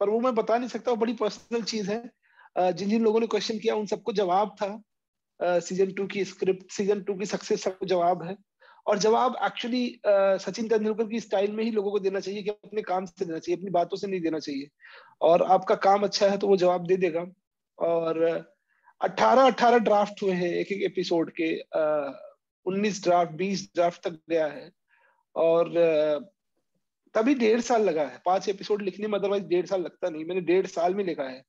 पर 0.00 0.08
वो 0.10 0.20
मैं 0.20 0.34
बता 0.34 0.58
नहीं 0.58 0.68
सकता, 0.68 0.90
वो 0.90 0.96
बड़ी 0.96 1.12
पर्सनल 1.14 1.62
चीज़ 1.62 1.90
है। 1.90 2.72
जिन 2.72 2.88
जिन 2.88 3.02
लोगों 3.02 3.20
ने 3.20 3.26
क्वेश्चन 3.26 3.58
किया, 3.58 3.74
उन 3.74 3.86
सबको 3.86 4.12
जवाब 4.12 4.54
था। 4.62 5.60
सीज़न 5.60 5.92
टू 5.92 6.06
की 6.06 6.24
स्क्रिप्ट 6.24 6.72
सीज़न 6.72 7.02
टू 7.02 7.14
की 7.14 7.26
सक्सेस 7.26 7.62
सबको 7.62 7.86
जवाब 7.86 8.22
है। 8.22 8.36
और 8.86 8.98
जवाब 8.98 9.36
एक्चुअली 9.44 10.00
सचिन 10.06 10.68
तेंदुलकर 10.68 11.06
की 11.08 11.20
स्टाइल 11.20 11.52
में 11.52 11.62
ही 11.64 11.70
लोगों 11.70 11.90
को 11.90 11.98
देना 11.98 12.20
चाहिए 12.20 12.42
कि 12.42 12.50
अपने 12.50 12.82
काम 12.82 13.04
से 13.06 13.24
देना 13.24 13.38
चाहिए, 13.38 13.56
अपनी 13.56 13.70
बातों 13.70 13.96
से 13.96 14.06
नहीं 14.06 14.20
देना 14.20 14.38
चाहिए। 14.38 14.68
और 15.20 15.42
आपका 15.42 15.74
काम 15.74 16.02
अच्छा 16.02 16.28
है 16.28 16.38
तो 16.38 16.46
वो 16.46 16.56
जवाब 16.56 16.86
दे 16.86 16.96
देगा। 16.96 17.26
और 17.78 18.22
अट्ठारह 19.00 19.42
अट्ठारह 19.42 19.78
ड्राफ्ट 19.78 20.22
हुए 20.22 20.32
हैं 20.32 20.48
एक 20.50 20.72
एक 20.72 20.82
एपिसोड 20.82 21.30
के 21.40 21.54
उन्नीस 22.70 23.02
ड्राफ्ट 23.04 23.32
बीस 23.32 23.70
ड्राफ्ट 23.74 24.02
तक 24.04 24.20
गया 24.30 24.46
है। 24.46 24.70
और 25.36 25.72
तभी 27.14 27.34
डेढ़ 27.34 27.60
साल 27.60 27.82
लगा 27.82 28.02
है। 28.02 28.22
पाँच 28.26 28.48
एपिसोड 28.48 28.82
लिखने 28.82 29.08
में 29.08 29.18
अदरवाइज़ 29.18 29.44
डेढ़ 29.44 29.66
साल 29.66 29.82
लगता 29.82 30.08
नहीं। 30.08 30.24
मैंने 30.24 30.40
डेढ़ 30.40 30.66
साल 30.66 30.94
में 30.94 31.04
लिखा 31.04 31.24
है। 31.24 31.44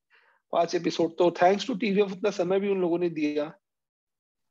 पाँच 0.52 0.76
एपिसोड 0.76 1.18
तो 1.18 1.32
थैंक्स 1.32 1.68
टू 1.68 1.74
टीवी 1.76 2.02
उतना 2.02 2.30
समय 2.32 2.60
भी 2.60 2.70
उन 2.70 2.82
लोगों 2.82 3.00
ने 3.00 3.10
दिया। 3.10 3.52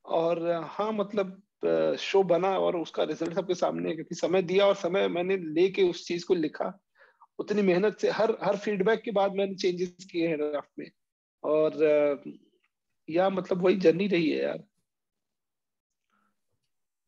और 0.05 0.50
हाँ 0.65 0.93
मतलब 0.93 1.97
शो 2.00 2.23
बना 2.23 2.59
और 2.59 2.77
उसका 2.77 3.05
रिज़ल्ट 3.05 3.35
सबके 3.35 3.55
सामने 3.55 3.95
क्योंकि 3.95 4.15
समय 4.15 4.43
दिया 4.43 4.67
और 4.67 4.75
समय 4.75 5.09
मैंने 5.09 5.37
लेके 5.37 5.83
उस 5.83 6.07
चीज़ 6.07 6.25
को 6.27 6.35
लिखा। 6.35 6.73
उतनी 7.39 7.62
मेहनत 7.62 7.99
से 7.99 8.11
हर 8.11 8.37
हर 8.43 8.57
फीडबैक 8.57 9.03
के 9.03 9.11
बाद 9.11 9.33
मैंने 9.33 9.55
चेंजेस 9.55 10.07
किए 10.12 10.29
हैं 10.29 10.39
ड्राफ्ट 10.39 10.71
में। 10.79 10.91
और 11.45 12.25
या 13.09 13.29
मतलब 13.31 13.62
वही 13.65 13.77
जर्नी 13.77 14.07
रही 14.07 14.31
है 14.31 14.43
यार। 14.43 14.65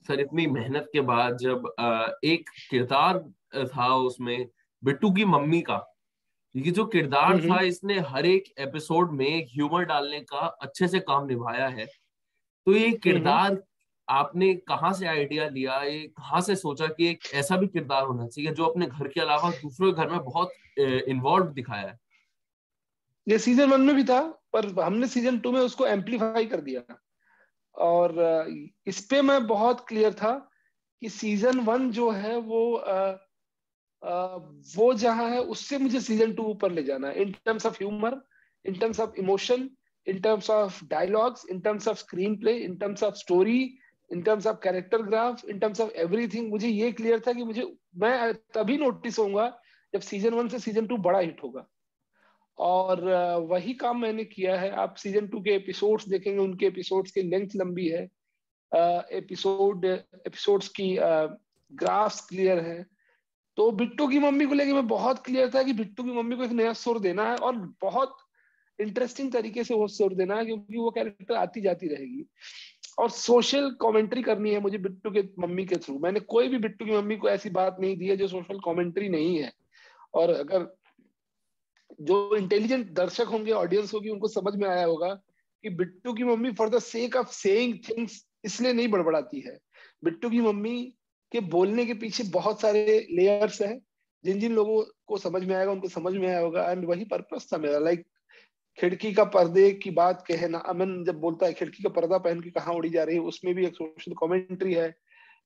सर 0.09 0.21
इतनी 0.21 0.47
मेहनत 0.49 0.89
के 0.93 1.01
बाद 1.03 1.37
जब 1.39 1.73
एक 2.25 2.51
किरदार 2.71 3.19
था 3.67 3.95
उसमें 3.97 4.47
बिट्टू 4.83 5.11
की 5.13 5.25
मम्मी 5.27 5.61
का 5.63 5.81
ये 6.55 6.71
जो 6.71 6.85
किरदार 6.87 7.41
था 7.41 7.61
इसने 7.63 7.99
हर 8.09 8.27
एक 8.27 8.53
एपिसोड 8.61 9.13
में 9.13 9.45
ह्यूमर 9.51 9.85
डालने 9.85 10.21
का 10.23 10.47
अच्छे 10.63 10.89
से 10.89 11.01
काम 11.01 11.27
निभाया 11.27 11.69
है। 11.69 11.87
तो 11.87 12.73
ये 12.73 12.91
किरदार 12.95 13.63
आपने 14.09 14.53
कहाँ 14.69 14.93
से 14.93 15.07
आइडिया 15.07 15.49
लिया? 15.49 15.81
ये 15.83 16.01
कहाँ 16.09 16.41
से 16.41 16.57
सोचा 16.57 16.87
कि 16.89 17.09
एक 17.11 17.33
ऐसा 17.35 17.57
भी 17.57 17.67
किरदार 17.67 18.05
होना 18.05 18.27
चाहिए 18.27 18.53
जो 18.53 18.65
अपने 18.65 18.87
घर 18.87 19.09
के 19.09 19.21
अलावा 19.21 19.51
दूसरे 19.53 19.93
घर 19.93 20.11
में 20.11 20.19
बहुत 20.19 20.53
इन्वॉल्व 20.79 21.47
दिखाया 21.53 21.89
है? 21.89 21.99
ये 23.27 23.39
सीज़न 23.39 23.71
वन 23.71 23.81
में 23.81 23.95
भी 23.97 24.05
था 24.05 24.21
पर 24.53 24.69
हमने 24.81 25.07
सीज़न 25.09 25.39
टू 25.39 25.53
में 25.53 25.61
उसको 25.61 25.87
एम्पलीफाई 25.87 26.47
कर 26.47 26.61
दिया। 26.61 26.81
और 27.75 28.15
इस 28.87 29.01
पे 29.11 29.21
मैं 29.23 29.47
बहुत 29.47 29.85
क्लियर 29.89 30.15
था 30.15 30.33
कि 31.03 31.09
सीज़न 31.09 31.61
वन 31.61 31.91
जो 31.91 32.11
है 32.11 32.37
वो 32.39 32.75
आ, 32.77 32.99
आ, 34.03 34.37
वो 34.77 34.93
जहाँ 34.95 35.29
है 35.31 35.41
उससे 35.41 35.79
मुझे 35.79 36.01
सीज़न 36.01 36.33
टू 36.35 36.43
ऊपर 36.43 36.73
ले 36.73 36.83
जाना 36.83 37.09
है। 37.09 37.23
In 37.23 37.33
terms 37.45 37.67
of 37.67 37.75
humour 37.75 38.21
in 38.65 38.79
terms 38.79 39.01
of 39.01 39.19
emotion 39.19 39.69
in 40.07 40.21
terms 40.21 40.51
of 40.51 40.85
dialogues 40.85 41.47
in 41.51 41.61
terms 41.61 41.89
of 41.89 41.99
screenplay 42.37 42.57
in 42.59 42.77
terms 42.77 43.03
of 43.03 43.15
story 43.15 43.61
in 44.11 44.23
terms 44.23 44.47
of 44.47 44.57
character 44.63 45.03
graph 45.03 45.45
in 45.45 45.59
terms 45.59 45.81
of 45.81 45.91
everything 45.97 46.51
मुझे 46.51 46.69
ये 46.69 46.91
clear 46.93 47.21
था 47.27 47.33
कि 47.33 47.45
मुझे 47.45 47.67
मैं 47.97 48.33
तभी 48.55 48.77
नोटिस 48.79 49.19
होऊँगा 49.19 49.47
जब 49.95 50.01
season 50.01 50.35
one 50.35 50.49
से 50.49 50.59
सीज़न 50.59 50.87
टू 50.87 50.97
बड़ा 50.97 51.19
हिट 51.19 51.43
होगा। 51.43 51.67
और 52.59 53.01
वही 53.51 53.75
काम 53.75 54.01
मैंने 54.01 54.25
किया 54.25 54.57
है। 54.61 54.71
आप 54.73 54.95
सीज़न 54.97 55.27
टू 55.29 55.41
के 55.41 55.51
एपिसोड्स 55.51 56.09
देखेंगे, 56.09 56.39
उनके 56.39 56.67
एपिसोड्स 56.67 57.13
की 57.13 57.23
लेंथ 57.23 57.57
लंबी 57.57 57.89
है। 57.89 58.03
एपिसोड 59.13 59.85
एपिसोड्स 59.85 60.69
की 60.71 60.97
ग्राफ्स 60.99 62.21
क्लियर 62.29 62.61
है। 62.61 62.85
तो 63.57 63.71
बिट्टू 63.73 64.07
की 64.09 64.19
मम्मी 64.19 64.47
को 64.47 64.55
लेके 64.55 64.73
मैं 64.73 64.87
बहुत 64.89 65.25
क्लियर 65.25 65.51
था 65.55 65.63
कि 65.63 65.73
बिट्टू 65.73 66.03
की 66.03 66.11
मम्मी 66.11 66.37
को 66.37 66.45
एक 66.45 66.53
नया 66.53 66.73
सुर 66.73 66.99
देना 67.01 67.31
है 67.31 67.37
और 67.39 67.57
बहुत 67.83 68.17
इंटरेस्टिंग 68.79 69.33
तरीके 69.33 69.65
से 69.65 69.75
वो 69.75 69.87
सुर 69.89 70.15
देना 70.15 70.37
है, 70.37 70.45
क्योंकि 70.45 70.79
वो 70.79 70.91
कैरेक्टर 70.91 71.35
आती 71.35 71.61
जाती 71.61 71.89
रहेगी। 71.89 72.25
और 72.99 73.11
सोशल 73.11 73.71
कमेंट्री 73.83 74.23
करनी 74.23 74.51
है 74.51 74.61
मुझे 74.61 74.79
बिट्टू 74.79 75.11
के 75.11 75.23
मम्मी 75.39 75.65
के 75.67 75.77
थ्रू 75.77 75.99
मैंने 75.99 76.21
कोई 76.21 76.49
भी 76.49 76.59
बिट्टू 76.59 76.85
की 76.85 76.93
मम्मी 76.93 77.17
को 77.17 77.29
ऐसी 77.29 77.51
बात 77.51 77.77
नहीं 77.81 77.97
दी 77.97 78.09
है 78.09 78.17
जो 78.17 78.29
सोशल 78.29 78.59
कमेंट्री 78.65 79.09
नहीं 79.09 79.37
है। 79.39 79.53
और 80.15 80.31
अगर 80.31 80.67
जो 82.01 82.37
इंटेलिजेंट 82.37 82.91
दर्शक 82.93 83.27
होंगे 83.27 83.53
ऑडियंस 83.53 83.95
होगी, 83.95 84.09
उनको 84.09 84.29
समझ 84.29 84.55
में 84.57 84.69
आया 84.69 84.85
होगा 84.85 85.15
कि 85.65 85.71
बिट्टू 85.71 86.13
की 86.13 86.25
mummy 86.25 86.51
for 86.53 86.69
the 86.69 86.79
sake 86.79 87.17
of 87.17 87.33
saying 87.33 87.79
things 87.89 88.25
इसलिए 88.45 88.73
नहीं 88.73 88.89
बड़बड़ाती 88.89 89.41
है। 89.41 89.59
बिट्टू 90.05 90.31
की 90.31 90.41
मम्मी 90.41 90.81
के 91.33 91.41
बोलने 91.41 91.85
के 91.87 91.95
पीछे 91.95 92.25
बहुत 92.31 92.61
सारे 92.61 93.07
लेयर्स 93.11 93.61
हैं, 93.63 93.79
जिन 94.25 94.41
जिन 94.41 94.53
लोगों 94.53 94.83
को 95.07 95.19
समझ 95.19 95.43
में 95.45 95.55
आएगा, 95.57 95.71
उनको 95.73 95.89
समझ 95.89 96.15
में 96.15 96.27
आया 96.29 96.41
होगा 96.41 96.71
एंड 96.71 96.85
वही 96.85 97.05
पर्पस 97.05 97.49
था 97.53 97.59
मेरा। 97.59 97.79
लाइक 97.79 98.05
खिड़की 98.79 99.13
का 99.13 99.25
पर्दे 99.31 99.71
की 99.73 99.91
बात 99.91 100.25
कहना 100.29 100.59
अमन 100.59 101.03
जब 101.05 101.21
बोलता 101.21 101.47
है, 101.47 101.53
खिड़की 101.53 101.83
का 101.83 101.89
पर्दा 101.91 102.19
पहन 102.19 102.41
के 102.41 102.51
कहाँ 102.51 102.75
उड़ी 102.75 102.91
जा 102.91 103.05
रही 103.05 103.17
है, 103.17 103.23
उसमें 103.23 103.55
भी 103.55 103.67
एक 103.67 103.75
सोशल 103.75 104.13
कमेंट्री 104.21 104.75
है। 104.75 104.95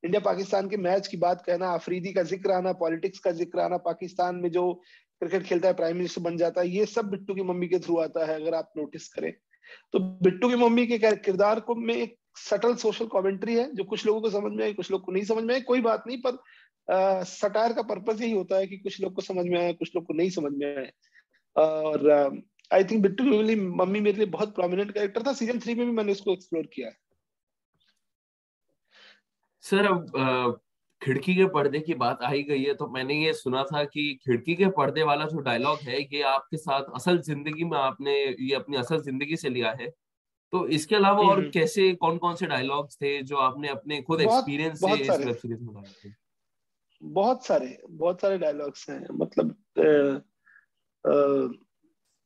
इंडिया 0.02 0.20
पाकिस्तान 0.20 0.68
के 0.68 0.76
मैच 0.76 1.06
की 1.06 1.16
बात 1.16 1.42
कहना, 1.46 1.72
अफरीदी 1.74 2.12
का 2.12 2.22
ज़िक्र 2.22 2.50
आना 2.52 2.72
पॉलिटिक्स 2.74 3.18
का 3.18 3.30
ज़िक्र 3.32 3.60
आना, 3.60 3.76
पाकिस्तान 3.78 4.36
में 4.36 4.50
जो 4.50 4.80
क्रिकेट 5.20 5.42
खेलता 5.42 5.68
है 5.68 5.74
प्राइम 5.74 5.96
मिनिस्टर 5.96 6.22
बन 6.22 6.36
जाता 6.36 6.60
है, 6.60 6.68
ये 6.68 6.86
सब 6.86 7.10
बिट्टू 7.10 7.34
की 7.34 7.42
मम्मी 7.42 7.68
के 7.68 7.78
थ्रू 7.78 7.98
आता 7.98 8.24
है, 8.26 8.34
अगर 8.34 8.54
आप 8.54 8.72
नोटिस 8.76 9.08
करें। 9.08 9.32
तो 9.92 9.98
बिट्टू 10.22 10.48
की 10.48 10.56
मम्मी 10.56 10.86
के 10.86 10.98
किरदार 10.98 11.60
को 11.60 11.74
में 11.74 11.94
एक 11.94 12.16
सटल 12.38 12.74
सोशल 12.76 13.06
कमेंट्री 13.06 13.54
है, 13.54 13.70
जो 13.74 13.84
कुछ 13.84 14.06
लोगों 14.06 14.20
को 14.20 14.30
समझ 14.30 14.52
में 14.52 14.64
आए, 14.64 14.72
कुछ 14.72 14.90
लोग 14.90 15.04
को 15.04 15.12
नहीं 15.12 15.24
समझ 15.24 15.44
में 15.44 15.54
आए, 15.54 15.60
कोई 15.60 15.80
बात 15.80 16.04
नहीं, 16.06 16.18
पर 16.26 17.24
सटायर 17.24 17.72
का 17.72 17.82
पर्पज 17.82 18.20
यही 18.22 18.32
होता 18.32 18.56
है 18.56 18.66
कि 18.66 18.76
कुछ 18.78 19.00
लोग 19.00 19.14
को 19.14 19.22
समझ 19.22 19.44
में 19.46 19.58
आए, 19.60 19.72
कुछ 19.72 19.94
लोग 19.96 20.04
को 20.06 20.14
नहीं 20.14 20.30
समझ 20.30 20.52
में 20.52 20.66
आए। 20.66 20.90
और 21.56 22.42
आई 22.70 22.84
थिंक 22.84 23.02
बिट्टू 23.02 23.24
की 23.24 23.56
मम्मी 23.56 24.00
मेरे 24.00 24.16
लिए 24.18 24.26
बहुत 24.26 24.54
प्रोमिनेंट 24.54 24.92
कैरेक्टर 24.92 25.26
था 25.26 25.32
सीज़न 25.32 25.60
थ्री 25.60 25.74
में 25.74 25.84
भी 25.86 25.92
मैंने 25.92 26.12
उसको 26.12 26.32
एक्सप्लोर 26.32 26.66
किया 26.66 26.88
है। 26.88 26.96
सर 29.64 29.86
अब 29.86 30.60
खिड़की 31.02 31.34
के 31.34 31.44
पर्दे 31.46 31.80
की 31.80 31.94
बात 31.94 32.22
आई 32.22 32.42
गई 32.42 32.62
है 32.62 32.74
तो 32.74 32.86
मैंने 32.88 33.14
ये 33.14 33.32
सुना 33.32 33.62
था 33.64 33.82
कि 33.84 34.02
खिड़की 34.24 34.54
के 34.54 34.66
पर्दे 34.76 35.02
वाला 35.02 35.26
जो 35.26 35.38
डायलॉग 35.40 35.78
है 35.80 36.00
ये 36.02 36.22
आपके 36.22 36.56
साथ 36.56 36.94
असल 36.94 37.20
ज़िंदगी 37.22 37.64
में 37.64 37.78
आपने 37.78 38.14
ये 38.24 38.54
अपनी 38.54 38.76
असल 38.76 39.02
ज़िंदगी 39.02 39.36
से 39.36 39.48
लिया 39.48 39.70
है। 39.80 39.88
तो 40.52 40.66
इसके 40.68 40.96
अलावा 40.96 41.22
और 41.22 41.38
हम्म। 41.38 41.50
कैसे 41.50 41.92
कौन 41.94 42.18
कौन 42.18 42.34
से 42.34 42.46
डायलॉग्स 42.46 42.96
थे 42.96 43.22
जो 43.22 43.36
आपने 43.36 43.68
अपने 43.68 44.00
खुद 44.02 44.20
एक्सपीरियंस 44.20 44.80
से 44.80 44.92
इस 44.94 45.10
वेब 45.10 45.34
सीरीज़ 45.36 45.62
में 45.62 45.74
डाले 45.74 46.08
थे? 46.08 46.12
बहुत 47.02 47.46
सारे 47.46 47.76
बहुत 47.90 48.20
सारे 48.20 48.38
डायलॉग्स 48.38 48.88
हैं। 48.90 49.06
मतलब 49.12 49.54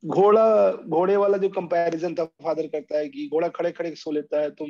घोड़ा 0.03 0.71
घोड़े 0.71 1.15
वाला 1.15 1.37
जो 1.37 1.49
कंपैरिजन 1.49 2.15
था 2.15 2.25
फादर 2.43 2.67
करता 2.67 2.97
है 2.97 3.09
कि 3.09 3.27
घोड़ा 3.27 3.47
खड़े 3.47 3.71
खड़े 3.71 3.95
सो 3.95 4.11
लेता 4.11 4.41
है 4.41 4.49
तुम 4.51 4.67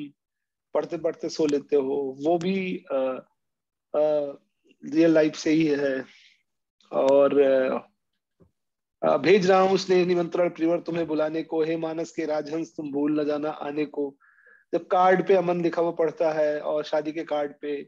पढ़ते 0.75 0.97
पढ़ते 0.97 1.29
सो 1.29 1.45
लेते 1.45 1.75
हो 1.75 1.95
वो 2.25 2.37
भी 2.37 2.55
रियल 3.93 5.13
लाइफ 5.13 5.35
से 5.35 5.51
ही 5.51 5.65
है। 5.67 6.03
और 6.91 7.33
भेज 9.01 9.49
रहा 9.49 9.59
हूँ 9.59 9.71
उसने 9.73 10.03
निमंत्रण 10.05 10.49
प्रिवर 10.49 10.79
तुम्हें 10.79 11.05
बुलाने 11.07 11.43
को। 11.43 11.63
हे 11.63 11.77
मानस 11.77 12.11
के 12.11 12.25
राजहंस 12.25 12.73
तुम 12.77 12.91
भूल 12.91 13.19
न 13.19 13.25
जाना 13.25 13.49
आने 13.49 13.85
को। 13.87 14.13
जब 14.73 14.85
कार्ड 14.87 15.25
पे 15.27 15.35
अमन 15.35 15.61
लिखा 15.61 15.81
हुआ 15.81 15.91
पढ़ता 15.91 16.31
है 16.33 16.59
और 16.61 16.83
शादी 16.83 17.11
के 17.11 17.23
कार्ड 17.23 17.53
पे 17.61 17.81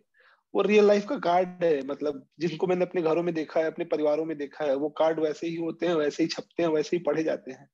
वो 0.53 0.61
रियल 0.61 0.85
लाइफ 0.85 1.05
का 1.09 1.17
कार्ड 1.19 1.63
है। 1.63 1.85
मतलब 1.87 2.25
जिनको 2.39 2.67
मैंने 2.67 2.85
अपने 2.85 3.01
घरों 3.01 3.23
में 3.23 3.33
देखा 3.33 3.59
है 3.59 3.67
अपने 3.67 3.85
परिवारों 3.85 4.25
में 4.25 4.37
देखा 4.37 4.65
है 4.65 4.75
वो 4.75 4.89
कार्ड 4.89 5.19
वैसे 5.19 5.47
ही 5.47 5.55
होते 5.55 5.87
हैं 5.87 5.93
वैसे 5.95 6.23
ही 6.23 6.29
छपते 6.29 6.63
हैं 6.63 6.69
वैसे 6.69 6.97
ही 6.97 7.03
पढ़े 7.03 7.23
जाते 7.23 7.51
हैं। 7.51 7.65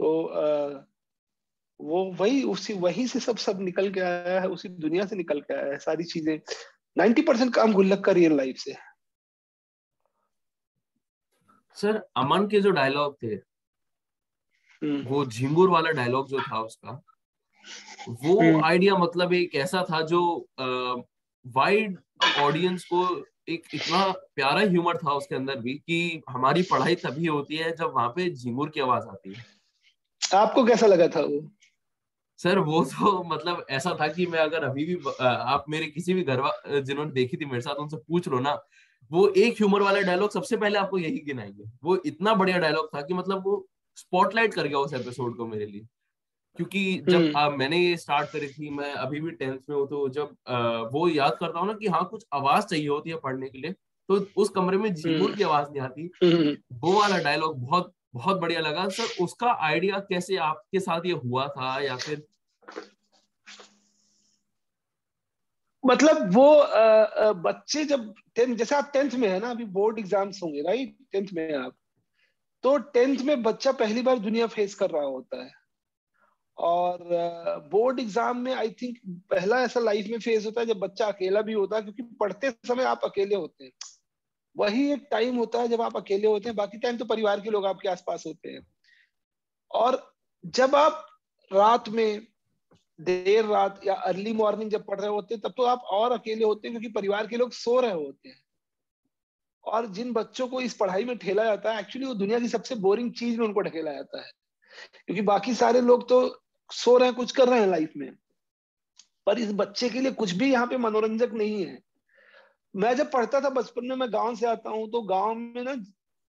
तो 0.00 0.24
आ, 0.26 0.84
वो 1.80 2.04
वही 2.12 2.42
उसी 2.44 2.72
वही 2.74 3.06
से 3.06 3.20
सब 3.20 3.36
सब 3.36 3.60
निकल 3.60 3.90
के 3.92 4.00
आया 4.00 4.40
है 4.40 4.48
उसी 4.48 4.68
दुनिया 4.68 5.06
से 5.06 5.16
निकल 5.16 5.40
के 5.40 5.54
आया 5.54 5.72
है। 5.72 5.78
सारी 5.78 6.04
चीज़ें 6.04 6.38
नाइन्टी 6.96 7.22
परसेंट 7.22 7.54
काम 7.54 7.72
गुल्लक 7.72 8.04
का 8.04 8.12
रियल 8.12 8.36
लाइफ 8.36 8.56
से 8.56 8.74
सर 11.76 12.02
अमन 12.16 12.46
के 12.48 12.60
जो 12.60 12.70
डायलॉग 12.70 13.16
थे 13.22 13.34
हम्म। 14.82 15.02
वो 15.04 15.24
झिंगुर 15.26 15.68
वाला 15.70 15.90
डायलॉग 15.92 16.28
जो 16.28 16.40
था 16.40 16.60
उसका 16.60 17.02
वो 18.20 18.62
आइडिया 18.62 18.92
हम्म। 18.92 19.04
मतलब 19.04 19.32
एक 19.32 19.54
ऐसा 19.54 19.84
था 19.90 20.00
जो 20.06 20.22
वाइड 21.44 21.98
ऑडियंस 22.38 22.84
को 22.84 23.04
एक 23.48 23.64
इतना 23.74 24.06
प्यारा 24.34 24.60
ह्यूमर 24.62 24.96
था 24.96 25.12
उसके 25.12 25.34
अंदर 25.34 25.58
भी 25.58 25.74
कि 25.76 26.22
हमारी 26.28 26.62
पढ़ाई 26.62 26.94
तभी 26.96 27.26
होती 27.26 27.56
है 27.56 27.70
जब 27.72 27.92
वहाँ 27.94 28.08
पे 28.16 28.28
झिंगुर 28.30 28.68
की 28.68 28.80
आवाज़ 28.80 29.06
आती 29.06 29.34
है 29.34 29.44
आपको 30.22 30.64
कैसा 30.64 30.86
लगा 30.86 31.08
था 31.08 31.20
वो 31.22 31.40
सर 32.42 32.58
वो 32.58 32.84
तो 32.84 33.22
मतलब 33.26 33.64
ऐसा 33.70 33.96
था 34.00 34.06
कि 34.08 34.26
मैं 34.26 34.38
अगर 34.38 34.64
अभी 34.64 34.84
भी 34.84 34.94
आप 35.20 35.64
मेरे 35.68 35.86
किसी 35.86 36.14
भी 36.14 36.22
घर 36.24 36.42
जिन्होंने 36.80 37.10
देखी 37.12 37.36
थी 37.36 37.44
मेरे 37.44 37.60
साथ 37.60 37.74
उनसे 37.74 37.96
पूछ 37.98 38.28
लो 38.28 38.40
ना 38.40 38.58
वो 39.10 39.26
एक 39.36 39.52
ह्यूमर 39.52 39.82
वाला 39.82 40.00
डायलॉग 40.00 40.30
सबसे 40.30 40.56
पहले 40.56 40.78
आपको 40.78 40.98
यही 40.98 41.18
गिनाएँगे 41.18 41.64
वो 41.84 41.96
इतना 42.06 42.34
बढ़िया 42.34 42.58
डायलॉग 42.58 42.88
था 42.94 43.02
कि 43.02 43.14
मतलब 43.14 43.42
वो 43.44 43.66
स्पॉटलाइट 43.96 44.54
कर 44.54 44.66
गया 44.66 44.78
उस 44.78 44.94
एपिसोड 44.94 45.36
को 45.36 45.46
मेरे 45.46 45.66
लिए 45.66 45.86
क्योंकि 46.56 46.82
जब 47.08 47.32
आ, 47.36 47.44
हम्म। 47.44 47.58
मैंने 47.58 47.78
ये 47.78 47.96
स्टार्ट 47.96 48.30
करी 48.30 48.48
थी 48.48 48.70
मैं 48.70 48.92
अभी 48.94 49.20
भी 49.20 49.30
टेंथ 49.32 49.58
में 49.70 49.76
हूँ 49.76 49.86
तो 49.88 50.08
जब 50.08 50.34
आ, 50.48 50.58
वो 50.92 51.08
याद 51.08 51.36
करता 51.40 51.58
हूँ 51.58 51.66
ना 51.66 51.72
कि 51.72 51.86
हाँ 51.86 52.04
कुछ 52.04 52.26
आवाज़ 52.32 52.64
चाहिए 52.64 52.88
होती 52.88 53.10
है 53.10 53.16
पढ़ने 53.18 53.48
के 53.48 53.58
लिए 53.58 53.72
तो 54.08 54.26
उस 54.36 54.48
कमरे 54.48 54.78
में 54.78 54.92
झींगुर 54.94 55.20
हम्म। 55.20 55.36
की 55.36 55.42
आवाज़ 55.42 55.68
नहीं 55.68 55.80
आती 55.80 56.10
हम्म। 56.24 56.56
वो 56.78 57.00
वाला 57.00 57.18
डायलॉग 57.18 57.58
बहुत 57.60 57.92
बहुत 58.14 58.40
बढ़िया 58.40 58.60
लगा 58.60 58.88
सर 58.88 59.22
उसका 59.24 59.52
आइडिया 59.62 59.98
कैसे 60.08 60.36
आपके 60.42 60.80
साथ 60.80 61.06
ये 61.06 61.12
हुआ 61.24 61.46
था 61.48 61.78
या 61.80 61.96
फिर 61.96 62.22
मतलब 65.84 66.34
वो 66.34 67.32
बच्चे 67.42 67.84
जब 67.84 68.12
टेंथ 68.36 68.56
जैसे 68.56 68.74
आप 68.74 68.90
टेंथ 68.92 69.14
में 69.14 69.28
है 69.28 69.38
ना, 69.40 69.50
अभी 69.50 69.64
बोर्ड 69.66 69.98
एग्ज़ाम्स 69.98 70.42
होंगे 70.42 70.62
राइट 70.62 70.96
टेंथ 71.12 71.28
में 71.34 71.54
आप। 71.54 71.76
तो 72.64 72.76
टेंथ 72.78 73.20
में 73.20 73.42
बच्चा 73.42 73.72
पहली 73.74 74.02
बार 74.02 74.18
दुनिया 74.20 74.46
फेस 74.46 74.74
कर 74.74 74.90
रहा 74.90 75.04
होता 75.04 75.42
है। 75.44 75.50
और 76.58 76.98
बोर्ड 77.70 78.00
एग्ज़ाम 78.00 78.38
में 78.38 78.52
आई 78.54 78.70
थिंक 78.82 78.98
पहला 79.30 79.60
ऐसा 79.62 79.80
लाइफ 79.80 80.06
में 80.10 80.18
फेस 80.18 80.46
होता 80.46 80.60
है 80.60 80.66
जब 80.66 80.78
बच्चा 80.78 81.06
अकेला 81.06 81.40
भी 81.42 81.52
होता 81.52 81.76
है, 81.76 81.82
क्योंकि 81.82 82.02
पढ़ते 82.20 82.50
समय 82.50 82.84
आप 82.84 83.00
अकेले 83.04 83.34
होते 83.34 83.64
हैं। 83.64 83.72
वही 84.56 84.90
एक 84.92 85.06
टाइम 85.10 85.36
होता 85.36 85.60
है 85.60 85.68
जब 85.68 85.80
आप 85.82 85.96
अकेले 85.96 86.26
होते 86.28 86.48
हैं, 86.48 86.56
बाकी 86.56 86.78
टाइम 86.78 86.96
तो 86.96 87.04
परिवार 87.04 87.40
के 87.40 87.50
लोग 87.50 87.66
आपके 87.66 87.88
आसपास 87.88 88.24
होते 88.26 88.50
हैं। 88.50 88.66
और 89.70 90.02
जब 90.44 90.74
आप 90.76 91.06
रात 91.50 91.88
में 91.88 92.26
देर 93.00 93.44
रात 93.44 93.80
या 93.86 93.94
अर्ली 93.94 94.32
मॉर्निंग 94.32 94.70
जब 94.70 94.84
पढ़ 94.86 95.00
रहे 95.00 95.10
होते 95.10 95.34
हैं, 95.34 95.40
तब 95.40 95.54
तो 95.56 95.62
आप 95.62 95.78
और 95.78 96.12
अकेले 96.12 96.44
होते 96.44 96.68
हैं 96.68 96.78
क्योंकि 96.78 96.94
परिवार 96.94 97.26
के 97.26 97.36
लोग 97.36 97.52
सो 97.52 97.80
रहे 97.80 97.92
होते 97.92 98.28
हैं। 98.28 98.44
और 99.64 99.86
जिन 99.86 100.12
बच्चों 100.12 100.48
को 100.48 100.60
इस 100.60 100.74
पढ़ाई 100.74 101.04
में 101.04 101.18
ठेला 101.18 101.44
जाता 101.44 101.72
है 101.72 101.80
एक्चुअली 101.80 102.06
वो 102.06 102.14
दुनिया 102.14 102.38
की 102.38 102.48
सबसे 102.48 102.74
बोरिंग 102.74 103.12
चीज़ 103.12 103.40
में 103.40 103.46
उनको 103.46 103.60
ढकेला 103.60 103.92
जाता 103.92 104.22
है। 104.22 104.30
क्योंकि 105.06 105.22
बाकी 105.22 105.54
सारे 105.54 105.80
लोग 105.80 106.08
तो 106.08 106.42
सो 106.72 106.96
रहे 106.96 107.08
हैं, 107.08 107.16
कुछ 107.16 107.32
कर 107.32 107.48
रहे 107.48 107.60
हैं 107.60 107.66
लाइफ 107.66 107.92
में। 107.96 108.12
पर 109.26 109.38
इस 109.38 109.52
बच्चे 109.52 109.88
के 109.88 110.00
लिए 110.00 110.12
कुछ 110.12 110.32
भी 110.32 110.52
यहाँ 110.52 110.66
पे 110.66 110.76
मनोरंजक 110.76 111.30
नहीं 111.32 111.66
है। 111.66 111.82
मैं 112.76 112.96
जब 112.96 113.12
पढ़ता 113.12 113.40
था 113.40 113.50
बचपन 113.50 113.86
में, 113.86 113.96
मैं 113.96 114.12
गाँव 114.12 114.34
से 114.34 114.46
आता 114.46 114.70
हूँ 114.70 114.90
तो 114.90 115.02
गाँव 115.02 115.34
में 115.34 115.62
ना 115.62 115.74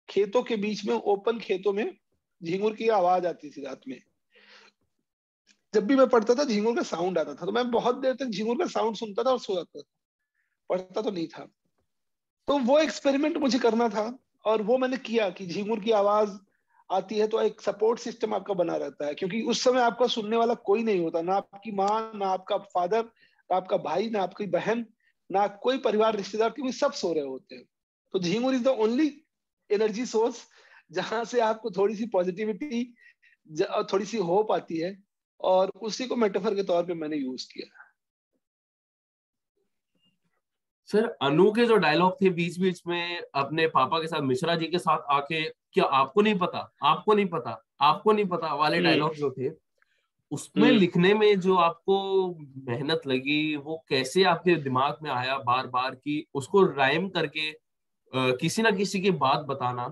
खेतों 0.09 0.42
के 0.42 0.57
बीच 0.57 0.85
में 0.85 0.95
ओपन 0.95 1.38
खेतों 1.38 1.73
में 1.73 1.97
झिंगुर 2.45 2.75
की 2.75 2.88
आवाज़ 2.88 3.26
आती 3.26 3.50
थी 3.50 3.64
रात 3.64 3.81
में। 3.88 4.02
जब 5.75 5.87
भी 5.87 5.97
मैं 5.97 6.09
पढ़ता 6.09 6.35
था, 6.35 6.45
झींगुर 6.45 6.76
का 6.76 6.83
साउंड 6.83 7.19
आता 7.19 7.35
था। 7.35 7.47
तो 7.47 7.52
मैं 7.52 7.71
बहुत 7.71 7.97
देर 7.97 8.14
तक 8.14 8.26
झींगुर 8.26 8.59
का 8.59 8.67
साउंड 8.67 8.97
सुनता 8.97 9.23
था 9.23 9.31
और 9.31 9.38
सो 9.38 9.55
जाता 9.55 9.81
था। 9.81 9.85
पढ़ता 10.71 11.02
तो 11.02 11.11
नहीं 11.11 11.29
था। 11.29 11.45
तो 12.49 12.59
वो 12.59 12.79
एक्सपेरिमेंट 12.79 13.37
मुझे 13.37 13.59
करना 13.59 13.88
था 13.88 14.19
और 14.45 14.62
वो 14.62 14.79
मैंने 14.79 14.97
किया 14.97 15.31
कि 15.31 15.47
झींगुर 15.47 15.81
की 15.81 15.91
आवाज़ 15.91 16.31
आती 16.93 17.19
है 17.19 17.29
तो 17.29 17.41
एक 17.41 17.61
सपोर्ट 17.61 17.99
सिस्टम 17.99 18.35
आपका 18.35 18.55
बना 18.55 18.76
रहता 18.76 19.07
है। 19.07 19.14
क्योंकि 19.14 19.43
उस 19.43 19.62
समय 19.64 19.81
आपका 19.81 20.07
सुनने 20.07 20.37
वाला 20.37 20.55
कोई 20.55 20.83
नहीं 20.83 21.00
होता। 21.00 21.23
ना 21.23 21.35
आपकी 21.35 21.73
माँ, 21.73 22.12
ना 22.14 22.26
आपका 22.26 22.59
फादर 22.59 23.02
ना 23.50 23.57
आपका 23.57 23.76
भाई, 23.76 24.11
ना 24.11 24.23
आपकी 24.23 24.47
बहन, 24.47 24.87
ना 25.31 25.47
कोई 25.47 25.79
परिवार, 25.79 26.17
रिश्तेदार, 26.17 26.50
क्योंकि 26.50 26.73
सब 26.73 26.93
सो 26.93 27.12
रहे 27.12 27.25
होते 27.25 27.55
हैं। 27.55 27.64
तो 28.12 28.19
Jhingur 28.19 28.55
is 28.55 28.64
the 28.64 28.69
only 28.69 29.23
energy 29.71 30.07
source 30.07 30.47
जहाँ 30.93 31.25
से 31.25 31.41
आपको 31.41 31.71
थोड़ी 31.71 31.97
सी 31.97 32.07
पॉजिटिविटी 32.07 32.95
थोड़ी 33.93 34.05
सी 34.05 34.17
होप 34.17 34.52
आती 34.52 34.79
है। 34.79 35.12
और 35.42 35.70
उसी 35.82 36.06
को 36.06 36.16
मेटाफर 36.16 36.54
के 36.54 36.62
तौर 36.62 36.84
पे 36.87 36.94
मैंने 36.94 37.16
यूज़ 37.16 37.46
किया 37.52 37.78
सर 40.88 41.06
अनु 41.22 41.50
के 41.52 41.64
जो 41.66 41.76
डायलॉग 41.76 42.20
थे 42.22 42.30
बीच 42.30 42.58
बीच 42.58 42.82
में 42.87 43.22
अपने 43.34 43.66
पापा 43.66 43.99
के 43.99 44.06
साथ 44.06 44.20
मिश्रा 44.20 44.54
जी 44.56 44.66
के 44.66 44.78
साथ 44.78 44.99
आके 45.11 45.42
क्या 45.72 45.84
आपको 45.84 46.22
नहीं 46.22 46.38
पता 46.38 46.72
आपको 46.82 47.14
नहीं 47.14 47.26
पता 47.26 47.62
आपको 47.80 48.12
नहीं 48.12 48.26
पता 48.26 48.54
वाले 48.54 48.80
डायलॉग। 48.80 49.14
जो 49.14 49.30
थे 49.30 49.50
उसमें 50.30 50.68
हम्म। 50.68 50.78
लिखने 50.78 51.14
में 51.14 51.40
जो 51.40 51.56
आपको 51.56 51.96
मेहनत 52.68 53.06
लगी 53.06 53.56
वो 53.56 53.84
कैसे 53.88 54.25
आपके 54.25 54.54
दिमाग 54.56 54.99
में 55.02 55.11
आया 55.11 55.38
बार 55.38 55.66
बार 55.66 55.94
कि 55.94 56.25
उसको 56.34 56.62
राइम 56.66 57.08
करके 57.08 57.50
आ, 57.50 58.30
किसी 58.30 58.62
ना 58.62 58.70
किसी 58.70 59.00
की 59.00 59.11
बात 59.11 59.40
बताना 59.40 59.82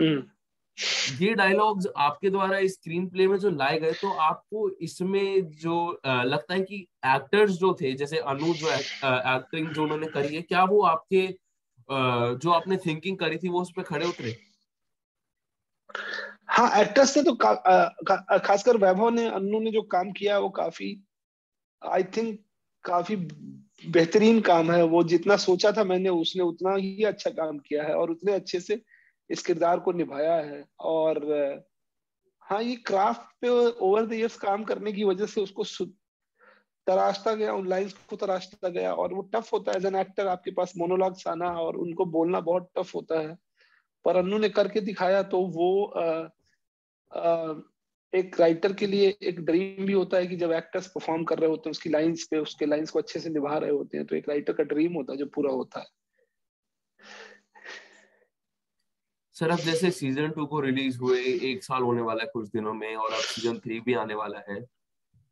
हम्म। 0.00 0.22
ये 1.20 1.34
डायलॉग्स 1.34 1.86
आपके 1.98 2.30
द्वारा 2.30 2.58
स्क्रीन 2.68 3.06
प्ले 3.08 3.26
में 3.26 3.36
जो 3.38 3.50
लाए 3.50 3.78
गए 3.80 3.92
तो 3.92 4.10
आपको 4.22 4.68
इसमें 4.82 5.50
जो 5.52 5.76
लगता 6.06 6.54
है 6.54 6.60
कि 6.62 6.76
एक्टर्स 7.06 7.52
जो 7.52 7.72
थे, 7.80 7.92
जैसे 7.94 8.18
अनु 8.18 8.52
जो 8.54 8.70
एक्टिंग 8.70 9.68
जो 9.68 9.82
उन्होंने 9.82 10.06
करी 10.08 10.34
है, 10.34 10.42
क्या 10.42 10.64
वो 10.64 10.82
आपके 10.84 11.26
जो 11.88 12.50
आपने 12.50 12.76
थिंकिंग 12.76 13.16
करी 13.18 13.36
थी, 13.38 13.48
वो 13.48 13.60
उस 13.62 13.72
पर 13.76 13.82
खड़े 13.82 14.06
उतरे? 14.06 14.36
हाँ 16.48 16.80
एक्टर्स 16.80 17.16
ने 17.16 17.22
तो 17.22 17.34
खासकर 17.34 18.76
वैभव 18.76 19.10
ने, 19.10 19.26
अनु 19.28 19.60
ने 19.60 19.70
जो 19.70 19.82
काम 19.84 20.10
किया, 20.12 20.38
वो 20.38 20.48
काफ़ी 20.50 20.96
आई 21.82 22.04
थिंक 22.16 22.38
काफ़ी 22.84 23.16
बेहतरीन 23.16 24.40
काम 24.40 24.70
है। 24.72 24.82
वो 24.84 25.02
जितना 25.04 25.36
सोचा 25.38 25.72
था 25.72 25.84
मैंने, 25.84 26.08
उसने 26.10 26.42
उतना 26.42 26.74
ही 26.74 27.04
अच्छा 27.04 27.30
काम 27.32 27.58
किया 27.58 27.82
है 27.84 27.94
और 27.94 28.10
उतने 28.10 28.32
अच्छे 28.32 28.60
से 28.60 28.80
इस 29.30 29.42
किरदार 29.42 29.80
को 29.80 29.92
निभाया 29.92 30.34
है 30.34 30.64
और 30.80 31.24
हाँ 32.42 32.62
ये 32.62 32.74
क्राफ्ट 32.76 33.22
पे 33.40 33.48
ओवर 33.48 34.06
द 34.06 34.12
इयर्स 34.12 34.36
काम 34.36 34.64
करने 34.64 34.92
की 34.92 35.04
वजह 35.04 35.26
से 35.26 35.40
उसको 35.40 35.64
तराशता 36.86 37.32
गया 37.34 37.52
उन 37.52 37.68
लाइंस 37.68 37.92
को 38.10 38.16
तराशता 38.16 38.68
गया 38.68 38.92
और 38.94 39.14
वो 39.14 39.22
टफ 39.34 39.52
होता 39.52 39.72
है। 39.72 39.78
एज 39.78 39.86
एन 39.86 39.96
एक्टर 39.96 40.26
आपके 40.26 40.50
पास 40.50 40.72
मोनोलॉग्स 40.78 41.26
आना 41.28 41.48
और 41.60 41.76
उनको 41.76 42.04
बोलना 42.04 42.40
बहुत 42.40 42.70
टफ 42.78 42.94
होता 42.94 43.20
है। 43.20 43.36
पर 44.04 44.16
अन्नू 44.16 44.38
ने 44.38 44.48
करके 44.48 44.80
दिखाया 44.80 45.22
तो 45.22 45.40
वो 45.46 45.84
आ, 45.84 46.28
आ, 47.10 47.54
एक 48.12 48.40
राइटर 48.40 48.72
के 48.72 48.86
लिए 48.86 49.16
एक 49.22 49.40
ड्रीम 49.40 49.86
भी 49.86 49.92
होता 49.92 50.16
है 50.16 50.26
कि 50.26 50.36
जब 50.36 50.52
एक्टर्स 50.52 50.86
परफॉर्म 50.86 51.24
कर 51.24 51.38
रहे 51.38 51.50
होते 51.50 51.68
हैं 51.68 51.70
उसकी 51.70 51.90
लाइंस 51.90 52.26
पे 52.30 52.38
उसके 52.38 52.66
लाइंस 52.66 52.90
को 52.90 52.98
अच्छे 52.98 53.20
से 53.20 53.30
निभा 53.30 53.58
रहे 53.58 53.70
होते 53.70 53.96
हैं 53.96 54.06
तो 54.06 54.16
एक 54.16 54.28
राइटर 54.28 54.52
का 54.52 54.64
ड्रीम 54.64 54.94
होता 54.94 55.12
है 55.12 55.18
जो 55.18 55.26
पूरा 55.26 55.52
होता 55.52 55.80
है। 55.80 55.86
सर 59.36 59.50
अब 59.50 59.58
जैसे 59.58 59.90
सीज़न 59.90 60.30
टू 60.30 60.44
को 60.46 60.60
रिलीज़ 60.60 60.98
हुए 60.98 61.20
एक 61.48 61.64
साल 61.64 61.82
होने 61.82 62.02
वाला 62.02 62.22
है 62.22 62.28
कुछ 62.32 62.48
दिनों 62.48 62.72
में 62.74 62.94
और 62.96 63.12
अब 63.12 63.20
सीज़न 63.20 63.58
थ्री 63.58 63.80
भी 63.80 63.94
आने 63.94 64.14
वाला 64.14 64.38
है। 64.48 64.60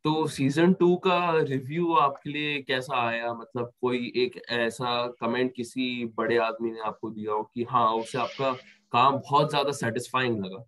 तो 0.04 0.26
सीज़न 0.28 0.72
टू 0.72 0.94
का 1.06 1.18
रिव्यू 1.40 1.92
आपके 1.96 2.30
लिए 2.30 2.60
कैसा 2.62 2.96
आया? 3.00 3.32
मतलब 3.34 3.72
कोई 3.80 4.12
एक 4.16 4.40
ऐसा 4.52 5.06
कमेंट 5.20 5.52
किसी 5.54 6.04
बड़े 6.18 6.36
आदमी 6.38 6.70
ने 6.70 6.80
आपको 6.86 7.10
दिया 7.10 7.32
हो 7.32 7.42
कि 7.54 7.64
हाँ 7.70 7.86
उसे 7.94 8.18
आपका 8.18 8.52
काम 8.92 9.16
बहुत 9.20 9.50
ज़्यादा 9.50 9.72
सेटिस्फाइंग 9.72 10.44
लगा? 10.44 10.64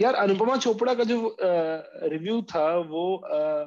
यार 0.00 0.14
अनुपमा 0.16 0.56
चोपड़ा 0.56 0.94
का 0.94 1.04
जो 1.04 1.36
रिव्यू 1.40 2.40
था 2.42 2.66
वो 2.76 3.16
आ, 3.16 3.64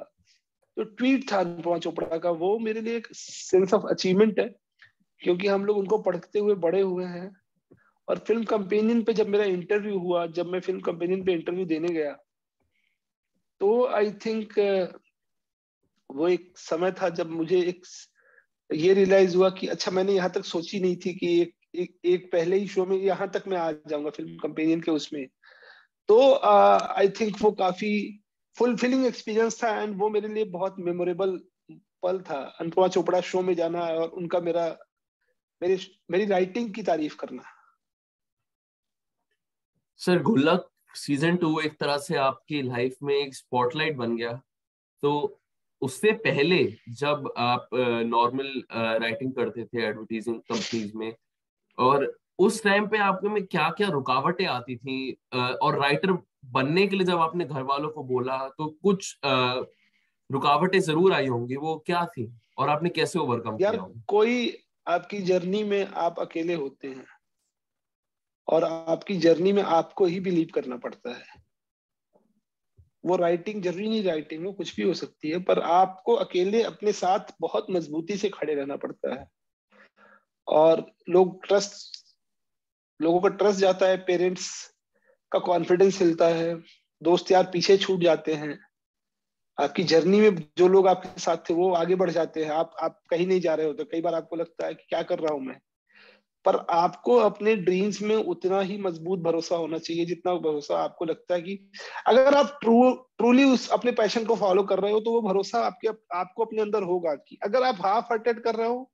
जो 0.76 0.84
ट्वीट 0.84 1.30
था 1.32 1.40
अनुपमा 1.40 1.78
चोपड़ा 1.78 2.18
का 2.18 2.30
वो 2.44 2.58
मेरे 2.58 2.80
लिए 2.80 2.96
एक 2.96 3.08
सेंस 3.14 3.74
ऑफ़ 3.74 3.86
अचीवमेंट 3.90 4.40
है। 4.40 4.48
क्योंकि 5.22 5.48
हम 5.48 5.64
लोग 5.64 5.78
उनको 5.78 5.98
पढ़ते 5.98 6.38
हुए 6.38 6.54
बड़े 6.56 6.80
हुए 6.80 7.04
हैं। 7.06 7.30
और 8.08 8.18
फ़िल्म 8.18 8.44
कंपेनियन 8.44 9.02
पे 9.02 9.12
जब 9.12 9.28
मेरा 9.28 9.44
इंटरव्यू 9.44 9.98
हुआ 9.98 10.26
जब 10.26 10.46
मैं 10.46 10.60
फ़िल्म 10.60 10.80
कंपेनियन 10.80 11.24
पे 11.24 11.32
इंटरव्यू 11.32 11.64
देने 11.66 11.88
गया 11.88 12.12
तो 13.60 13.86
आई 13.86 14.10
थिंक 14.10 14.52
वो 16.10 16.28
एक 16.28 16.52
समय 16.58 16.92
था 16.92 17.08
जब 17.08 17.30
मुझे 17.30 17.60
एक 17.60 17.82
ये 18.70 18.94
रियलाइज़ 18.94 19.36
हुआ 19.36 19.50
कि 19.50 19.66
अच्छा 19.66 19.90
मैंने 19.90 20.12
यहाँ 20.12 20.30
तक 20.30 20.44
सोची 20.44 20.80
नहीं 20.80 20.96
थी 20.96 21.14
कि 21.14 21.40
एक 21.40 21.54
एक, 21.76 21.98
एक 22.04 22.32
पहले 22.32 22.56
ही 22.56 22.66
शो 22.66 22.86
में 22.86 22.96
यहाँ 22.96 23.30
तक 23.30 23.44
मैं 23.48 23.56
आ 23.56 23.72
जाऊँगा 23.72 24.10
फ़िल्म 24.10 24.36
कंपेनियन 24.36 24.80
के 24.80 24.90
उसमें। 24.90 25.26
तो 26.08 26.34
आई 26.34 27.08
uh, 27.08 27.20
थिंक 27.20 27.36
वो 27.42 27.52
काफ़ी 27.52 28.20
फुलफिलिंग 28.56 29.06
एक्सपीरियंस 29.06 29.62
था 29.62 29.82
एंड 29.82 29.98
वो 29.98 30.08
मेरे 30.08 30.28
लिए 30.28 30.44
बहुत 30.44 30.76
मेमोरेबल 30.78 31.40
पल 32.02 32.20
था। 32.20 32.40
अनुपमा 32.60 32.88
चोपड़ा 32.88 33.20
शो 33.20 33.42
में 33.42 33.54
जाना 33.54 33.80
और 33.80 34.08
उनका 34.08 34.40
मेरा 34.40 34.78
मेरी 35.62 35.78
मेरी 36.10 36.26
राइटिंग 36.26 36.74
की 36.74 36.82
तारीफ़ 36.82 37.16
करना। 37.16 37.42
सर 40.00 40.22
गुल्लक 40.22 40.68
सीज़न 40.94 41.36
टू 41.36 41.58
एक 41.60 41.78
तरह 41.80 41.96
से 41.98 42.16
आपकी 42.18 42.62
लाइफ 42.62 42.96
में 43.02 43.14
एक 43.14 43.34
स्पॉटलाइट 43.34 43.96
बन 43.96 44.16
गया। 44.16 44.32
तो 45.02 45.40
उससे 45.82 46.12
पहले 46.24 46.62
जब 46.98 47.32
आप 47.38 47.68
नॉर्मल 48.06 48.62
राइटिंग 48.72 49.32
करते 49.32 49.64
थे 49.64 49.82
एडवर्टीजिंग 49.86 50.36
कंपनीज़ 50.42 50.96
में 50.96 51.12
और 51.78 52.12
उस 52.38 52.62
टाइम 52.64 52.86
पे 52.88 52.98
आपके 53.00 53.28
में 53.28 53.44
क्या 53.46 53.68
क्या 53.78 53.88
रुकावटें 53.88 54.44
आती 54.46 54.76
थी 54.76 55.12
और 55.34 55.78
राइटर 55.80 56.12
बनने 56.52 56.86
के 56.86 56.96
लिए 56.96 57.06
जब 57.06 57.18
आपने 57.20 57.44
घर 57.44 57.62
वालों 57.64 57.88
को 57.90 58.02
बोला 58.04 58.38
तो 58.48 58.66
कुछ 58.82 59.18
रुकावटें 59.24 60.78
ज़रूर 60.80 61.12
आई 61.12 61.26
होंगी। 61.26 61.56
वो 61.56 61.76
क्या 61.86 62.04
थी? 62.06 62.32
और 62.58 62.68
आपने 62.68 62.88
कैसे 62.90 63.18
ओवरकम 63.18 63.56
किया 63.56 63.70
कोई 64.08 64.56
आपकी 64.86 65.18
जर्नी 65.22 65.62
में 65.64 65.86
आप 65.86 66.18
अकेले 66.20 66.54
होते 66.54 66.88
हैं। 66.88 67.04
और 68.48 68.64
आपकी 68.64 69.16
जर्नी 69.16 69.52
में 69.52 69.62
आपको 69.62 70.04
ही 70.04 70.20
बिलीव 70.20 70.48
करना 70.54 70.76
पड़ता 70.76 71.10
है। 71.10 71.24
वो 73.04 73.16
राइटिंग 73.16 73.62
ज़रूरी 73.62 73.88
नहीं 73.88 74.02
राइटिंग 74.02 74.46
वो 74.46 74.52
कुछ 74.52 74.76
भी 74.76 74.82
हो 74.82 74.94
सकती 74.94 75.30
है, 75.30 75.38
पर 75.38 75.58
आपको 75.58 76.14
अकेले 76.14 76.62
अपने 76.62 76.92
साथ 76.92 77.18
बहुत 77.40 77.66
मजबूती 77.70 78.16
से 78.16 78.28
खड़े 78.28 78.54
रहना 78.54 78.76
पड़ता 78.76 79.14
है। 79.14 79.28
और 80.48 80.92
लोग 81.08 81.46
ट्रस्ट 81.46 81.98
लोगों 83.02 83.20
का 83.20 83.28
ट्रस्ट 83.28 83.60
जाता 83.60 83.86
है 83.86 83.96
पेरेंट्स 83.96 84.74
का 85.32 85.38
कॉन्फिडेंस 85.38 85.98
हिलता 86.02 86.28
है, 86.28 86.54
दोस्त 87.02 87.30
यार 87.30 87.44
पीछे 87.44 87.76
छूट 87.76 88.00
जाते 88.00 88.34
हैं। 88.34 88.58
आपकी 89.60 89.82
जर्नी 89.82 90.20
में 90.20 90.36
जो 90.58 90.68
लोग 90.68 90.88
आपके 90.88 91.20
साथ 91.20 91.36
थे, 91.36 91.54
वो 91.54 91.74
आगे 91.74 91.94
बढ़ 91.94 92.10
जाते 92.10 92.44
हैं। 92.44 92.50
आप 92.50 92.76
आप 92.82 93.02
कहीं 93.10 93.26
नहीं 93.26 93.40
जा 93.40 93.54
रहे 93.54 93.66
होते। 93.66 93.84
कई 93.84 94.00
बार 94.00 94.14
आपको 94.14 94.36
लगता 94.36 94.66
है 94.66 94.74
कि 94.74 94.84
क्या 94.88 95.02
कर 95.02 95.18
रहा 95.18 95.34
हूँ 95.34 95.40
मैं? 95.40 95.60
पर 96.48 96.66
आपको 96.70 97.16
अपने 97.16 97.56
ड्रीम्स 97.56 98.02
में 98.02 98.16
उतना 98.16 98.60
ही 98.60 98.78
मज़बूत 98.78 99.18
भरोसा 99.18 99.56
होना 99.56 99.78
चाहिए 99.78 100.04
जितना 100.04 100.34
भरोसा 100.34 100.78
आपको 100.78 101.04
लगता 101.04 101.34
है 101.34 101.42
कि 101.42 101.70
अगर 102.06 102.34
आप 102.34 102.58
ट्रू 102.60 102.92
ट्रूली 103.18 103.44
उस 103.44 103.68
अपने 103.70 103.92
पैशन 103.92 104.24
को 104.24 104.36
फॉलो 104.36 104.62
कर 104.62 104.78
रहे 104.78 104.92
हो 104.92 105.00
तो 105.00 105.10
वो 105.10 105.20
भरोसा 105.22 105.58
आपके, 105.58 105.88
आपको 106.14 106.44
अपने 106.44 106.62
अंदर 106.62 106.82
होगा 106.82 107.14
कि 107.14 107.38
अगर 107.44 107.62
आप 107.62 107.74
हाफ़ 107.80 108.12
अटेम्प्ट 108.12 108.42
कर 108.44 108.54
रहे 108.54 108.68
हो 108.68 108.90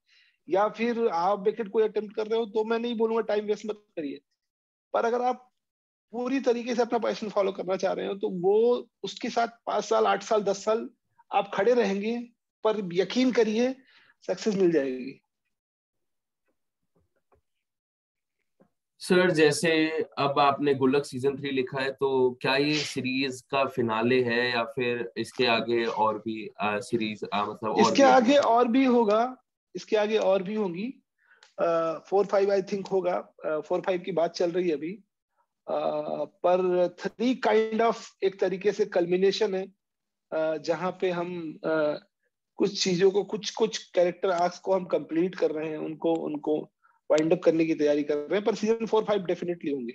या 0.49 0.69
फिर 0.69 0.99
हाफ़ 1.13 1.41
बेकेट 1.41 1.69
कोई 1.69 1.83
अटेम्प्ट 1.83 2.17
कर 2.17 2.27
रहे 2.27 2.41
हो 2.41 2.47
तो 2.47 2.65
मैं 2.65 2.79
नहीं 2.79 2.97
बोलूँगा 2.97 3.23
टाइम 3.23 3.45
वेस्ट 3.45 3.67
मत 3.67 3.83
करिए। 3.97 4.21
पर 4.95 5.05
अगर 5.05 5.23
आप 5.23 5.51
पूरी 6.13 6.41
तरीके 6.41 6.75
से 6.75 6.83
अपना 6.83 6.99
पैशन 6.99 7.29
फॉलो 7.29 7.53
करना 7.53 7.77
चाह 7.77 7.93
रहे 7.93 8.07
हो 8.07 8.15
तो 8.15 8.29
वो 8.41 8.89
उसके 9.03 9.31
साथ 9.31 9.49
पाँच 9.67 9.85
साल, 9.85 10.07
आठ 10.07 10.23
साल, 10.23 10.43
दस 10.43 10.65
साल 10.65 10.89
आप 11.31 11.51
खड़े 11.55 11.75
रहेंगे, 11.75 12.17
पर 12.65 12.89
यकीन 12.93 13.33
करिए 13.33 13.75
सक्सेस 14.29 14.55
मिल 14.57 14.73
जाएगी। 14.73 15.21
सर 19.05 19.31
जैसे 19.31 19.71
अब 20.19 20.39
आपने 20.39 20.75
गुल्लक 20.75 21.05
सीज़न 21.05 21.37
थ्री 21.37 21.51
लिखा 21.51 21.81
है 21.81 21.91
तो 21.91 22.09
क्या 22.43 22.57
ये 22.57 22.75
सीरीज़ 22.75 23.43
का 23.51 23.65
फिनाले 23.65 24.23
है 24.23 24.51
या 24.51 24.63
फिर 24.65 25.13
इसके 25.17 25.47
आगे 25.47 25.85
और 25.85 26.19
भी 26.19 26.49
आ, 26.61 26.79
सीरीज़ 26.81 27.25
आ, 27.35 27.45
मतलब 27.45 27.71
और 27.71 27.81
इसके 27.81 28.03
आगे 28.03 28.37
और 28.37 28.69
भी 28.69 28.85
होगा 28.85 29.37
इसके 29.75 29.97
आगे 29.97 30.17
और 30.17 30.43
भी 30.43 30.55
होंगी। 30.55 30.89
फोर 32.09 32.27
फाइव 32.27 32.53
आई 32.53 32.63
थिंक 32.63 32.87
होगा। 32.87 33.21
फोर 33.69 33.81
फाइव 33.81 34.01
की 34.01 34.13
बात 34.13 34.35
चल 34.35 34.51
रही 34.51 34.69
है 34.69 34.77
अभी। 34.77 34.93
आ, 35.67 35.79
पर 36.47 36.89
थ्री 37.01 37.35
काइंड 37.35 37.83
ऑफ़ 37.83 38.11
एक 38.25 38.41
तरीके 38.41 38.73
से 38.73 38.85
कल्मिनेशन 38.85 39.55
है 39.55 40.59
जहाँ 40.63 40.99
पे 41.01 41.11
हम 41.11 41.59
आ, 41.67 41.93
कुछ 42.59 42.83
चीज़ों 42.85 43.11
को 43.11 43.25
कुछ 43.25 43.51
कुछ 43.51 43.79
कैरेक्टर 43.95 44.31
आर्क्स 44.31 44.59
को 44.59 44.75
हम 44.75 44.85
कंप्लीट 44.85 45.35
कर 45.35 45.51
रहे 45.51 45.69
हैं 45.69 45.79
उनको 45.79 46.15
उनको 46.15 46.71
वाइंड 47.11 47.33
अप 47.33 47.41
करने 47.45 47.65
की 47.65 47.75
तैयारी 47.75 48.03
कर 48.03 48.17
रहे 48.17 48.35
हैं 48.35 48.45
पर 48.45 48.55
सीज़न 48.55 48.87
फोर 48.87 49.05
फाइव 49.05 49.25
डेफिनेटली 49.25 49.73
होंगे। 49.73 49.95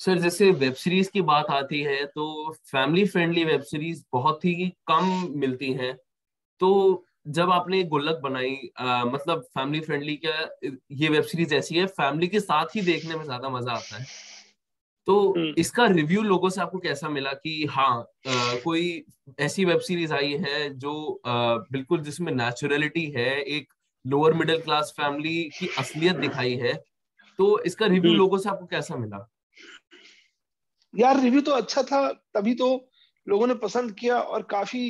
सर 0.00 0.18
जैसे 0.18 0.50
वेब 0.52 0.74
सीरीज़ 0.74 1.10
की 1.10 1.20
बात 1.22 1.50
आती 1.50 1.80
है 1.82 2.04
तो 2.06 2.52
फैमिली 2.66 3.04
फ्रेंडली 3.06 3.44
वेब 3.44 3.62
सीरीज़ 3.62 4.02
बहुत 4.12 4.44
ही 4.44 4.68
कम 4.86 5.32
मिलती 5.36 5.72
हैं। 5.72 5.94
तो 6.60 6.70
जब 7.28 7.50
आपने 7.50 7.82
गुल्लक 7.84 8.20
बनाई 8.22 8.56
आ, 8.78 9.04
मतलब 9.04 9.42
फैमिली 9.54 9.80
फ्रेंडली 9.80 10.16
क्या 10.16 10.48
ये 10.92 11.08
वेब 11.08 11.22
सीरीज़ 11.24 11.54
ऐसी 11.54 11.76
है 11.76 11.86
फैमिली 11.88 12.28
के 12.28 12.40
साथ 12.40 12.76
ही 12.76 12.80
देखने 12.82 13.16
में 13.16 13.24
ज़्यादा 13.24 13.48
मज़ा 13.48 13.72
आता 13.72 13.96
है। 13.96 14.06
तो 15.06 15.16
हम्म। 15.32 15.54
इसका 15.58 15.86
रिव्यू 15.88 16.22
लोगों 16.22 16.48
से 16.50 16.60
आपको 16.60 16.78
कैसा 16.78 17.08
मिला 17.08 17.32
कि 17.34 17.64
हाँ 17.70 17.98
आ, 18.00 18.54
कोई 18.64 19.04
ऐसी 19.40 19.64
वेब 19.64 19.80
सीरीज़ 19.80 20.12
आई 20.14 20.32
है 20.38 20.68
जो 20.78 21.20
आ, 21.26 21.56
बिल्कुल 21.72 22.00
जिसमें 22.00 22.32
नेचुरलिटी 22.32 23.04
है 23.10 23.40
एक 23.40 23.72
लोअर 24.04 24.32
मिडिल 24.32 24.60
क्लास 24.62 24.92
फैमिली 24.96 25.42
की 25.58 25.68
असलियत 25.78 26.16
दिखाई 26.16 26.54
है 26.56 26.72
तो 27.38 27.58
इसका 27.62 27.86
रिव्यू 27.86 28.10
हम्म। 28.10 28.18
लोगों 28.18 28.38
से 28.38 28.48
आपको 28.48 28.66
कैसा 28.66 28.96
मिला? 28.96 29.26
यार 30.94 31.20
रिव्यू 31.20 31.40
तो 31.40 31.52
अच्छा 31.52 31.82
था 31.82 32.00
तभी 32.34 32.54
तो 32.54 32.68
लोगों 33.26 33.46
ने 33.46 33.54
पसंद 33.54 33.94
किया 33.94 34.20
और 34.20 34.42
काफ़ी 34.42 34.82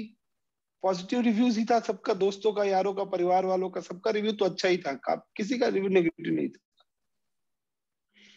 पॉजिटिव 0.83 1.20
रिव्यूज़ 1.20 1.59
ही 1.59 1.64
था 1.64 1.79
सबका 1.81 2.14
दोस्तों 2.14 2.53
का 2.53 2.64
यारों 2.64 2.92
का 2.94 3.05
परिवार 3.05 3.46
वालों 3.46 3.70
का 3.70 3.81
सबका 3.81 4.11
रिव्यू 4.11 4.33
तो 4.33 4.44
अच्छा 4.44 4.68
ही 4.68 4.79
था 4.79 4.92
किसी 5.37 5.59
का 5.59 5.68
रिव्यू 5.68 5.90
नेगेटिव 5.90 6.35
नहीं 6.35 6.49
था। 6.49 6.59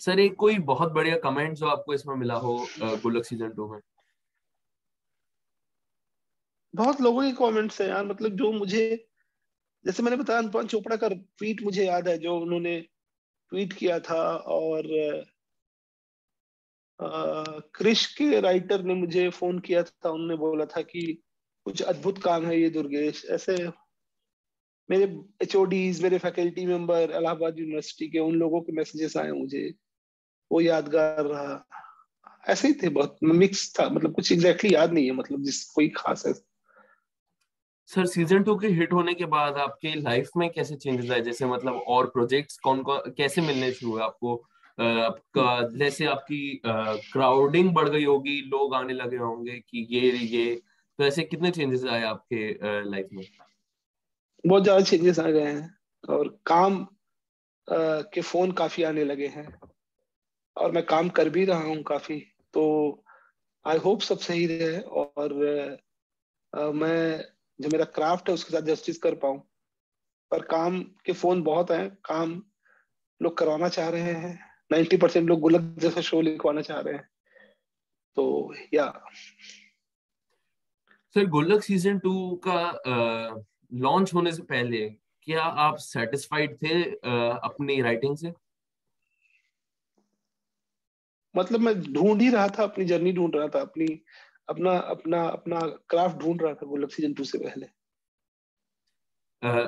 सर 0.01 0.19
एक 0.19 0.35
कोई 0.35 0.57
बहुत 0.59 0.91
बढ़िया 0.91 1.17
कमेंट 1.17 1.55
जो 1.57 1.67
आपको 1.67 1.93
इसमें 1.93 2.15
मिला 2.15 2.35
हो 2.35 2.57
गुलक 2.81 3.25
सीज़न 3.25 3.49
टू 3.49 3.71
में? 3.73 3.79
बहुत 6.73 7.01
लोगों 7.01 7.21
के 7.21 7.31
कमेंट्स 7.31 7.81
हैं 7.81 7.87
यार 7.89 8.05
मतलब 8.05 8.35
जो 8.37 8.51
मुझे 8.51 8.83
जैसे 9.85 10.03
मैंने 10.03 10.17
बताया 10.17 10.39
अनुपम 10.39 10.67
चोपड़ा 10.67 10.95
का 10.95 11.07
ट्वीट 11.09 11.61
मुझे 11.63 11.85
याद 11.85 12.07
है, 12.07 12.17
जो 12.17 12.37
उन्होंने 12.39 12.79
ट्वीट 13.51 13.73
किया 13.73 13.99
था 13.99 14.23
और 14.35 14.83
क्रिश 17.75 18.05
के 18.15 18.39
राइटर 18.41 18.83
ने 18.83 18.93
मुझे 18.93 19.29
फ़ोन 19.29 19.59
किया 19.59 19.83
था, 19.83 20.09
उन्होंने 20.09 20.35
बोला 20.35 20.65
था 20.65 20.81
कि 20.81 21.23
कुछ 21.65 21.81
अद्भुत 21.81 22.21
काम 22.23 22.45
है 22.45 22.59
ये 22.61 22.69
दुर्गेश। 22.69 23.25
ऐसे 23.25 23.55
मेरे 24.89 25.03
एच 25.41 25.55
मेरे 26.03 26.17
फैकल्टी 26.17 26.65
मेंबर 26.65 27.11
इलाहाबाद 27.11 27.59
यूनिवर्सिटी 27.59 28.09
के, 28.09 28.19
उन 28.19 28.35
लोगों 28.35 28.61
के 28.61 28.71
मैसेजेस 28.71 29.17
आए 29.17 29.31
मुझे। 29.31 29.73
वो 30.51 30.61
यादगार 30.61 31.25
रहा। 31.25 31.65
ऐसे 32.49 32.67
ही 32.67 32.73
थे 32.73 32.89
बहुत 32.89 33.17
मिक्स 33.23 33.73
था 33.79 33.87
मतलब 33.89 34.13
कुछ 34.15 34.31
एग्जैक्टली 34.31 34.69
exactly 34.69 34.81
याद 34.81 34.93
नहीं 34.93 35.05
है 35.05 35.11
मतलब 35.11 35.43
जिस 35.43 35.63
कोई 35.65 35.89
खास 35.89 36.25
है। 36.27 36.33
सर 37.89 38.05
सीज़न 38.05 38.43
टू 38.43 38.55
के 38.55 38.67
हिट 38.67 38.93
होने 38.93 39.13
के 39.13 39.25
बाद 39.25 39.57
आपके 39.57 39.93
लाइफ 39.95 40.29
में 40.37 40.49
कैसे 40.49 40.75
चेंजेस 40.75 41.11
आए? 41.11 41.21
जैसे 41.21 41.45
मतलब 41.45 41.73
और 41.87 42.07
प्रोजेक्ट्स 42.07 42.57
कौन 42.57 42.81
कौन 42.83 43.13
कैसे 43.17 43.41
मिलने 43.41 43.71
शुरू 43.71 43.91
हुए 43.91 44.01
आपको? 44.01 44.35
आपका 44.77 45.77
जैसे 45.77 46.05
आपकी 46.05 46.61
क्राउडिंग 46.65 47.73
बढ़ 47.73 47.89
गई 47.89 48.03
होगी 48.05 48.39
लोग 48.41 48.75
आने 48.75 48.93
लगे 48.93 49.17
होंगे 49.17 49.59
कि 49.59 49.87
ये 49.91 50.11
ये 50.11 50.55
तो 50.99 51.03
ऐसे 51.03 51.23
कितने 51.23 51.51
चेंजेस 51.51 51.85
आए 51.85 52.03
आपके 52.03 52.89
लाइफ 52.89 53.09
में? 53.13 53.23
बहुत 54.43 54.63
ज़्यादा 54.63 54.81
चेंजेस 54.81 55.19
आ 55.19 55.29
गए 55.29 55.51
हैं 55.51 55.77
और 56.09 56.27
काम 56.45 56.81
आ, 56.81 58.01
के 58.13 58.21
फ़ोन 58.21 58.51
काफ़ी 58.51 58.83
आने 58.83 59.03
लगे 59.03 59.27
हैं 59.27 59.47
और 60.57 60.71
मैं 60.71 60.85
काम 60.85 61.09
कर 61.09 61.29
भी 61.29 61.45
रहा 61.45 61.63
हूँ 61.63 61.81
काफ़ी 61.83 62.19
तो 62.53 62.63
आई 63.65 63.77
होप 63.77 64.01
सब 64.01 64.17
सही 64.17 64.45
रहे 64.45 64.79
और 64.79 65.33
आ, 66.53 66.71
मैं 66.71 67.32
जो 67.59 67.69
मेरा 67.69 67.85
क्राफ्ट 67.95 68.29
है 68.29 68.33
उसके 68.33 68.51
साथ 68.51 68.61
जस्टिस 68.65 68.97
कर 68.97 69.15
पाऊँ। 69.15 69.39
पर 70.31 70.41
काम 70.41 70.81
के 71.05 71.13
फ़ोन 71.13 71.41
बहुत 71.43 71.71
हैं 71.71 71.89
काम 72.05 72.41
लोग 73.21 73.37
करवाना 73.37 73.69
चाह 73.69 73.89
रहे 73.89 74.13
हैं 74.13 74.33
नाइन्टी 74.71 74.97
परसेंट 74.97 75.27
लोग 75.29 75.39
गुलक 75.39 75.75
जैसा 75.79 76.01
शो 76.01 76.21
लिखवाना 76.21 76.61
चाह 76.61 76.79
रहे 76.79 76.93
हैं। 76.93 77.07
तो 78.15 78.53
या 78.73 78.87
सर 81.15 81.25
गुल्लक 81.29 81.63
सीज़न 81.63 81.99
टू 81.99 82.13
का 82.47 82.61
लॉन्च 83.73 84.13
होने 84.13 84.31
से 84.31 84.41
पहले 84.43 84.89
क्या 85.27 85.43
आप 85.43 85.75
सेटिस्फाइड 85.77 86.55
थे 86.55 86.81
uh, 86.83 87.39
अपनी 87.43 87.81
राइटिंग 87.81 88.17
से? 88.17 88.33
मतलब 91.35 91.59
मैं 91.59 91.73
ढूंढ 91.93 92.21
ही 92.21 92.29
रहा 92.29 92.47
था 92.47 92.63
अपनी 92.63 92.85
जर्नी 92.85 93.11
ढूंढ 93.13 93.35
रहा 93.35 93.47
था 93.47 93.61
अपनी 93.61 93.85
अपना 94.49 94.77
अपना 94.77 95.27
अपना 95.27 95.59
क्राफ्ट 95.89 96.17
ढूंढ 96.17 96.41
रहा 96.41 96.53
था 96.53 96.65
गुल्लक 96.65 96.91
सीज़न 96.91 97.13
टू 97.13 97.23
से 97.23 97.37
पहले। 97.37 97.65
uh, 99.41 99.67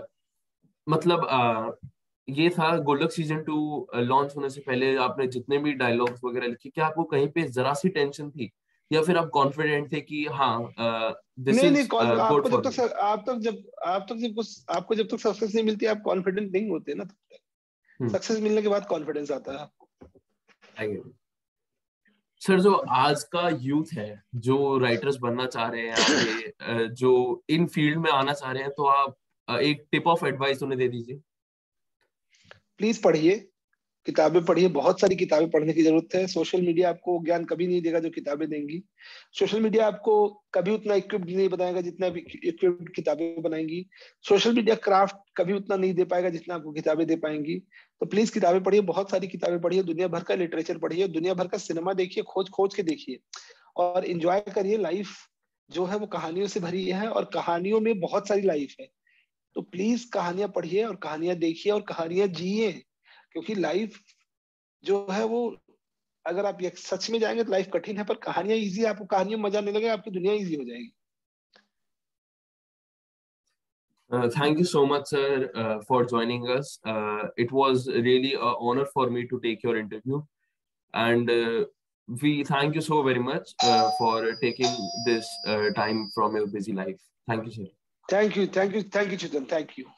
मतलब 0.90 1.28
uh, 1.28 1.92
ये 2.30 2.50
था 2.50 2.78
गोल्डक 2.78 3.12
सीज़न 3.12 3.42
टू 3.44 3.88
लॉन्च 3.96 4.36
होने 4.36 4.50
से 4.50 4.62
पहले 4.62 4.96
आपने 4.98 5.28
जितने 5.28 5.58
भी 5.58 5.74
डायलॉग्स 5.74 6.24
वगैरह 6.24 6.48
लिखे 6.48 6.70
क्या 6.70 6.86
आपको 6.86 7.04
कहीं 7.04 7.28
पे 7.28 7.42
जरा 7.42 7.74
सी 7.74 7.90
टेंशन 7.90 8.30
थी? 8.32 8.52
या 8.92 9.02
फिर 9.02 9.18
आप 9.18 9.30
कॉन्फिडेंट 9.30 9.92
थे 9.92 10.02
कि 10.02 10.26
हाँ 10.26 10.74
दिस 11.40 11.56
नहीं 11.56 11.72
नहीं 11.72 11.84
आपको 11.84 12.50
जब 12.50 12.70
तक 12.70 12.94
आप 12.94 13.24
तक 13.30 13.36
जब 13.36 13.72
आप 13.86 14.06
तक 14.10 14.16
जब 14.16 14.36
कुछ 14.36 14.66
आपको 14.70 14.96
जब 14.96 15.08
तक 15.08 15.20
सक्सेस 15.20 15.56
नहीं 15.56 15.66
मिलती 15.66 15.86
आप 15.86 16.02
कॉन्फिडेंट 16.06 16.52
नहीं 16.52 16.70
होते 16.70 16.94
ना 16.94 17.04
तब 17.04 17.16
तक। 17.34 18.12
Success 18.12 18.38
hmm. 18.38 18.44
मिलने 18.44 18.62
के 18.62 18.68
बाद 18.68 18.86
कॉन्फिडेंस 18.86 19.32
आता 19.32 19.52
है 19.52 19.60
आपको। 19.60 21.25
सर, 22.48 22.60
जो 22.60 22.72
आज 22.74 23.24
का 23.24 23.50
यूथ 23.62 23.94
है, 23.94 24.22
जो 24.36 24.78
राइटर्स 24.78 25.16
बनना 25.18 25.46
चाह 25.46 25.68
रहे 25.68 25.82
हैं 25.82 25.94
आगे 25.94 26.88
जो 26.96 27.44
इन 27.50 27.66
फ़ील्ड 27.68 27.98
में 28.00 28.10
आना 28.12 28.34
चाह 28.34 28.52
रहे 28.52 28.64
हैं 28.64 28.72
तो 28.72 28.86
आप 28.88 29.60
एक 29.62 29.86
टिप 29.92 30.08
ऑफ़ 30.08 30.26
एडवाइस 30.26 30.62
उन्हें 30.64 30.78
दे 30.80 30.88
दीजिए। 30.88 31.20
प्लीज़ 32.78 33.02
पढ़िए। 33.04 33.48
किताबें 34.06 34.46
पढ़िए, 34.46 34.68
बहुत 34.68 35.02
सारी 35.02 35.16
किताबें 35.16 35.50
पढ़ने 35.50 35.74
की 35.74 35.84
ज़रूरत 35.84 36.16
है। 36.16 36.28
सोशल 36.28 36.62
मीडिया 36.62 36.90
आपको 36.90 37.24
ज्ञान 37.26 37.46
कभी 37.46 37.68
नहीं 37.68 37.82
देगा 37.82 38.00
जो 38.00 38.10
किताबें 38.10 38.50
देंगी। 38.50 38.82
सोशल 39.34 39.60
मीडिया 39.60 39.88
आपको 39.88 40.28
कभी 40.54 40.72
उतना 40.72 40.96
इक्विप्ड 40.96 41.30
नहीं 41.30 41.50
बताएगा 41.50 41.82
जितना 41.82 42.08
इक्विप्ड 42.08 42.94
किताबें 42.96 43.42
बनाएँगी। 43.42 43.86
सोशल 44.22 44.54
मीडिया 44.54 44.76
क्राफ्ट 44.76 45.16
कभी 45.38 45.54
उतना 45.54 45.76
नहीं 45.76 45.94
दे 45.94 46.04
पाएगा 46.04 46.30
जितना 46.30 46.56
आपको 46.56 46.72
किताबें 46.72 47.08
दे 47.08 47.16
पाएँगी। 47.16 47.56
तो 48.02 48.06
प्लीज़ 48.06 48.34
किताबें 48.34 48.64
पढ़िए, 48.64 48.82
बहुत 48.82 49.12
सारी 49.12 49.28
किताबें 49.28 49.62
पढ़िए, 49.62 49.84
दुनिया 49.84 50.08
भर 50.08 50.24
का 50.24 50.36
लिटरेचर 50.36 50.78
पढ़िए, 50.78 51.08
दुनिया 51.08 51.34
भर 51.34 51.48
का 51.48 51.58
सिनेमा 51.58 51.94
देखिए 51.94 52.24
खोज 52.24 52.50
खोज 52.50 52.76
के 52.76 52.84
देखिए। 52.84 53.20
और 53.78 54.06
इंजॉय 54.06 54.40
करिए 54.40 54.78
लाइफ 54.78 55.08
जो 55.72 55.86
है, 55.86 55.98
वो 55.98 56.08
कहानियों 56.08 56.48
से 56.48 56.60
भरी 56.60 56.86
है 56.86 57.08
और 57.08 57.26
कहानियों 57.26 57.80
में 57.80 58.00
बहुत 58.00 58.28
सारी 58.28 58.42
लाइफ 58.42 58.76
है। 58.82 58.88
तो 59.56 59.62
प्लीज़ 59.62 60.06
कहानियाँ 60.14 60.50
पढ़िए 60.50 60.84
और 60.84 60.96
कहानियाँ 60.96 61.36
देखिए 61.36 61.74
और 61.74 61.82
कहानियाँ 61.82 62.28
जिए। 62.28 62.84
क्योंकि 63.36 63.56
लाइफ 63.56 64.00
जो 64.84 65.06
है 65.12 65.24
वो 65.28 65.40
अगर 66.28 66.46
आप 66.46 66.62
सच 66.78 67.10
में 67.12 67.20
जाएँगे 67.20 67.44
तो 67.44 67.52
लाइफ 67.52 67.70
कठिन 67.74 67.98
है 67.98 68.04
पर 68.12 68.16
कहानियाँ 68.26 68.58
इजी 68.58 68.82
है 68.82 68.88
आपको 68.90 69.06
कहानियों 69.14 69.40
मज़ा 69.40 69.62
नहीं 69.62 69.74
लगेगा 69.76 69.94
आपकी 69.94 70.12
दुनिया 70.20 70.34
इजी 70.44 70.56
हो 70.56 70.64
जाएगी 70.70 70.94
Uh, 74.16 74.30
thank 74.34 74.60
you 74.60 74.66
so 74.72 74.82
much, 74.90 75.08
sir, 75.12 75.52
uh, 75.62 75.82
for 75.88 75.98
joining 76.10 76.44
us. 76.56 76.74
Uh, 76.86 77.24
it 77.44 77.52
was 77.52 77.88
really 77.88 78.34
an 78.36 78.54
honor 78.66 78.86
for 78.92 79.06
me 79.16 79.24
to 79.32 79.40
take 79.46 79.64
your 79.68 79.74
interview. 79.80 80.20
And 80.94 81.32
we 82.22 82.34
thank 82.50 82.76
you 82.80 82.84
so 82.88 83.02
very 83.08 83.24
much 83.30 83.56
for 83.98 84.20
taking 84.44 84.78
this 85.08 85.32
time 85.80 86.04
from 86.20 86.38
your 86.42 86.46
busy 86.58 86.78
life. 86.82 87.02
Thank 87.28 87.48
you, 87.48 87.56
sir. 87.58 87.68
Thank 88.16 88.38
you. 88.42 88.46
Thank 88.60 88.80
you. 88.80 88.84
Thank 88.98 89.12
you, 89.16 89.20
Chitan. 89.26 89.50
Thank 89.56 89.76
you. 89.80 89.90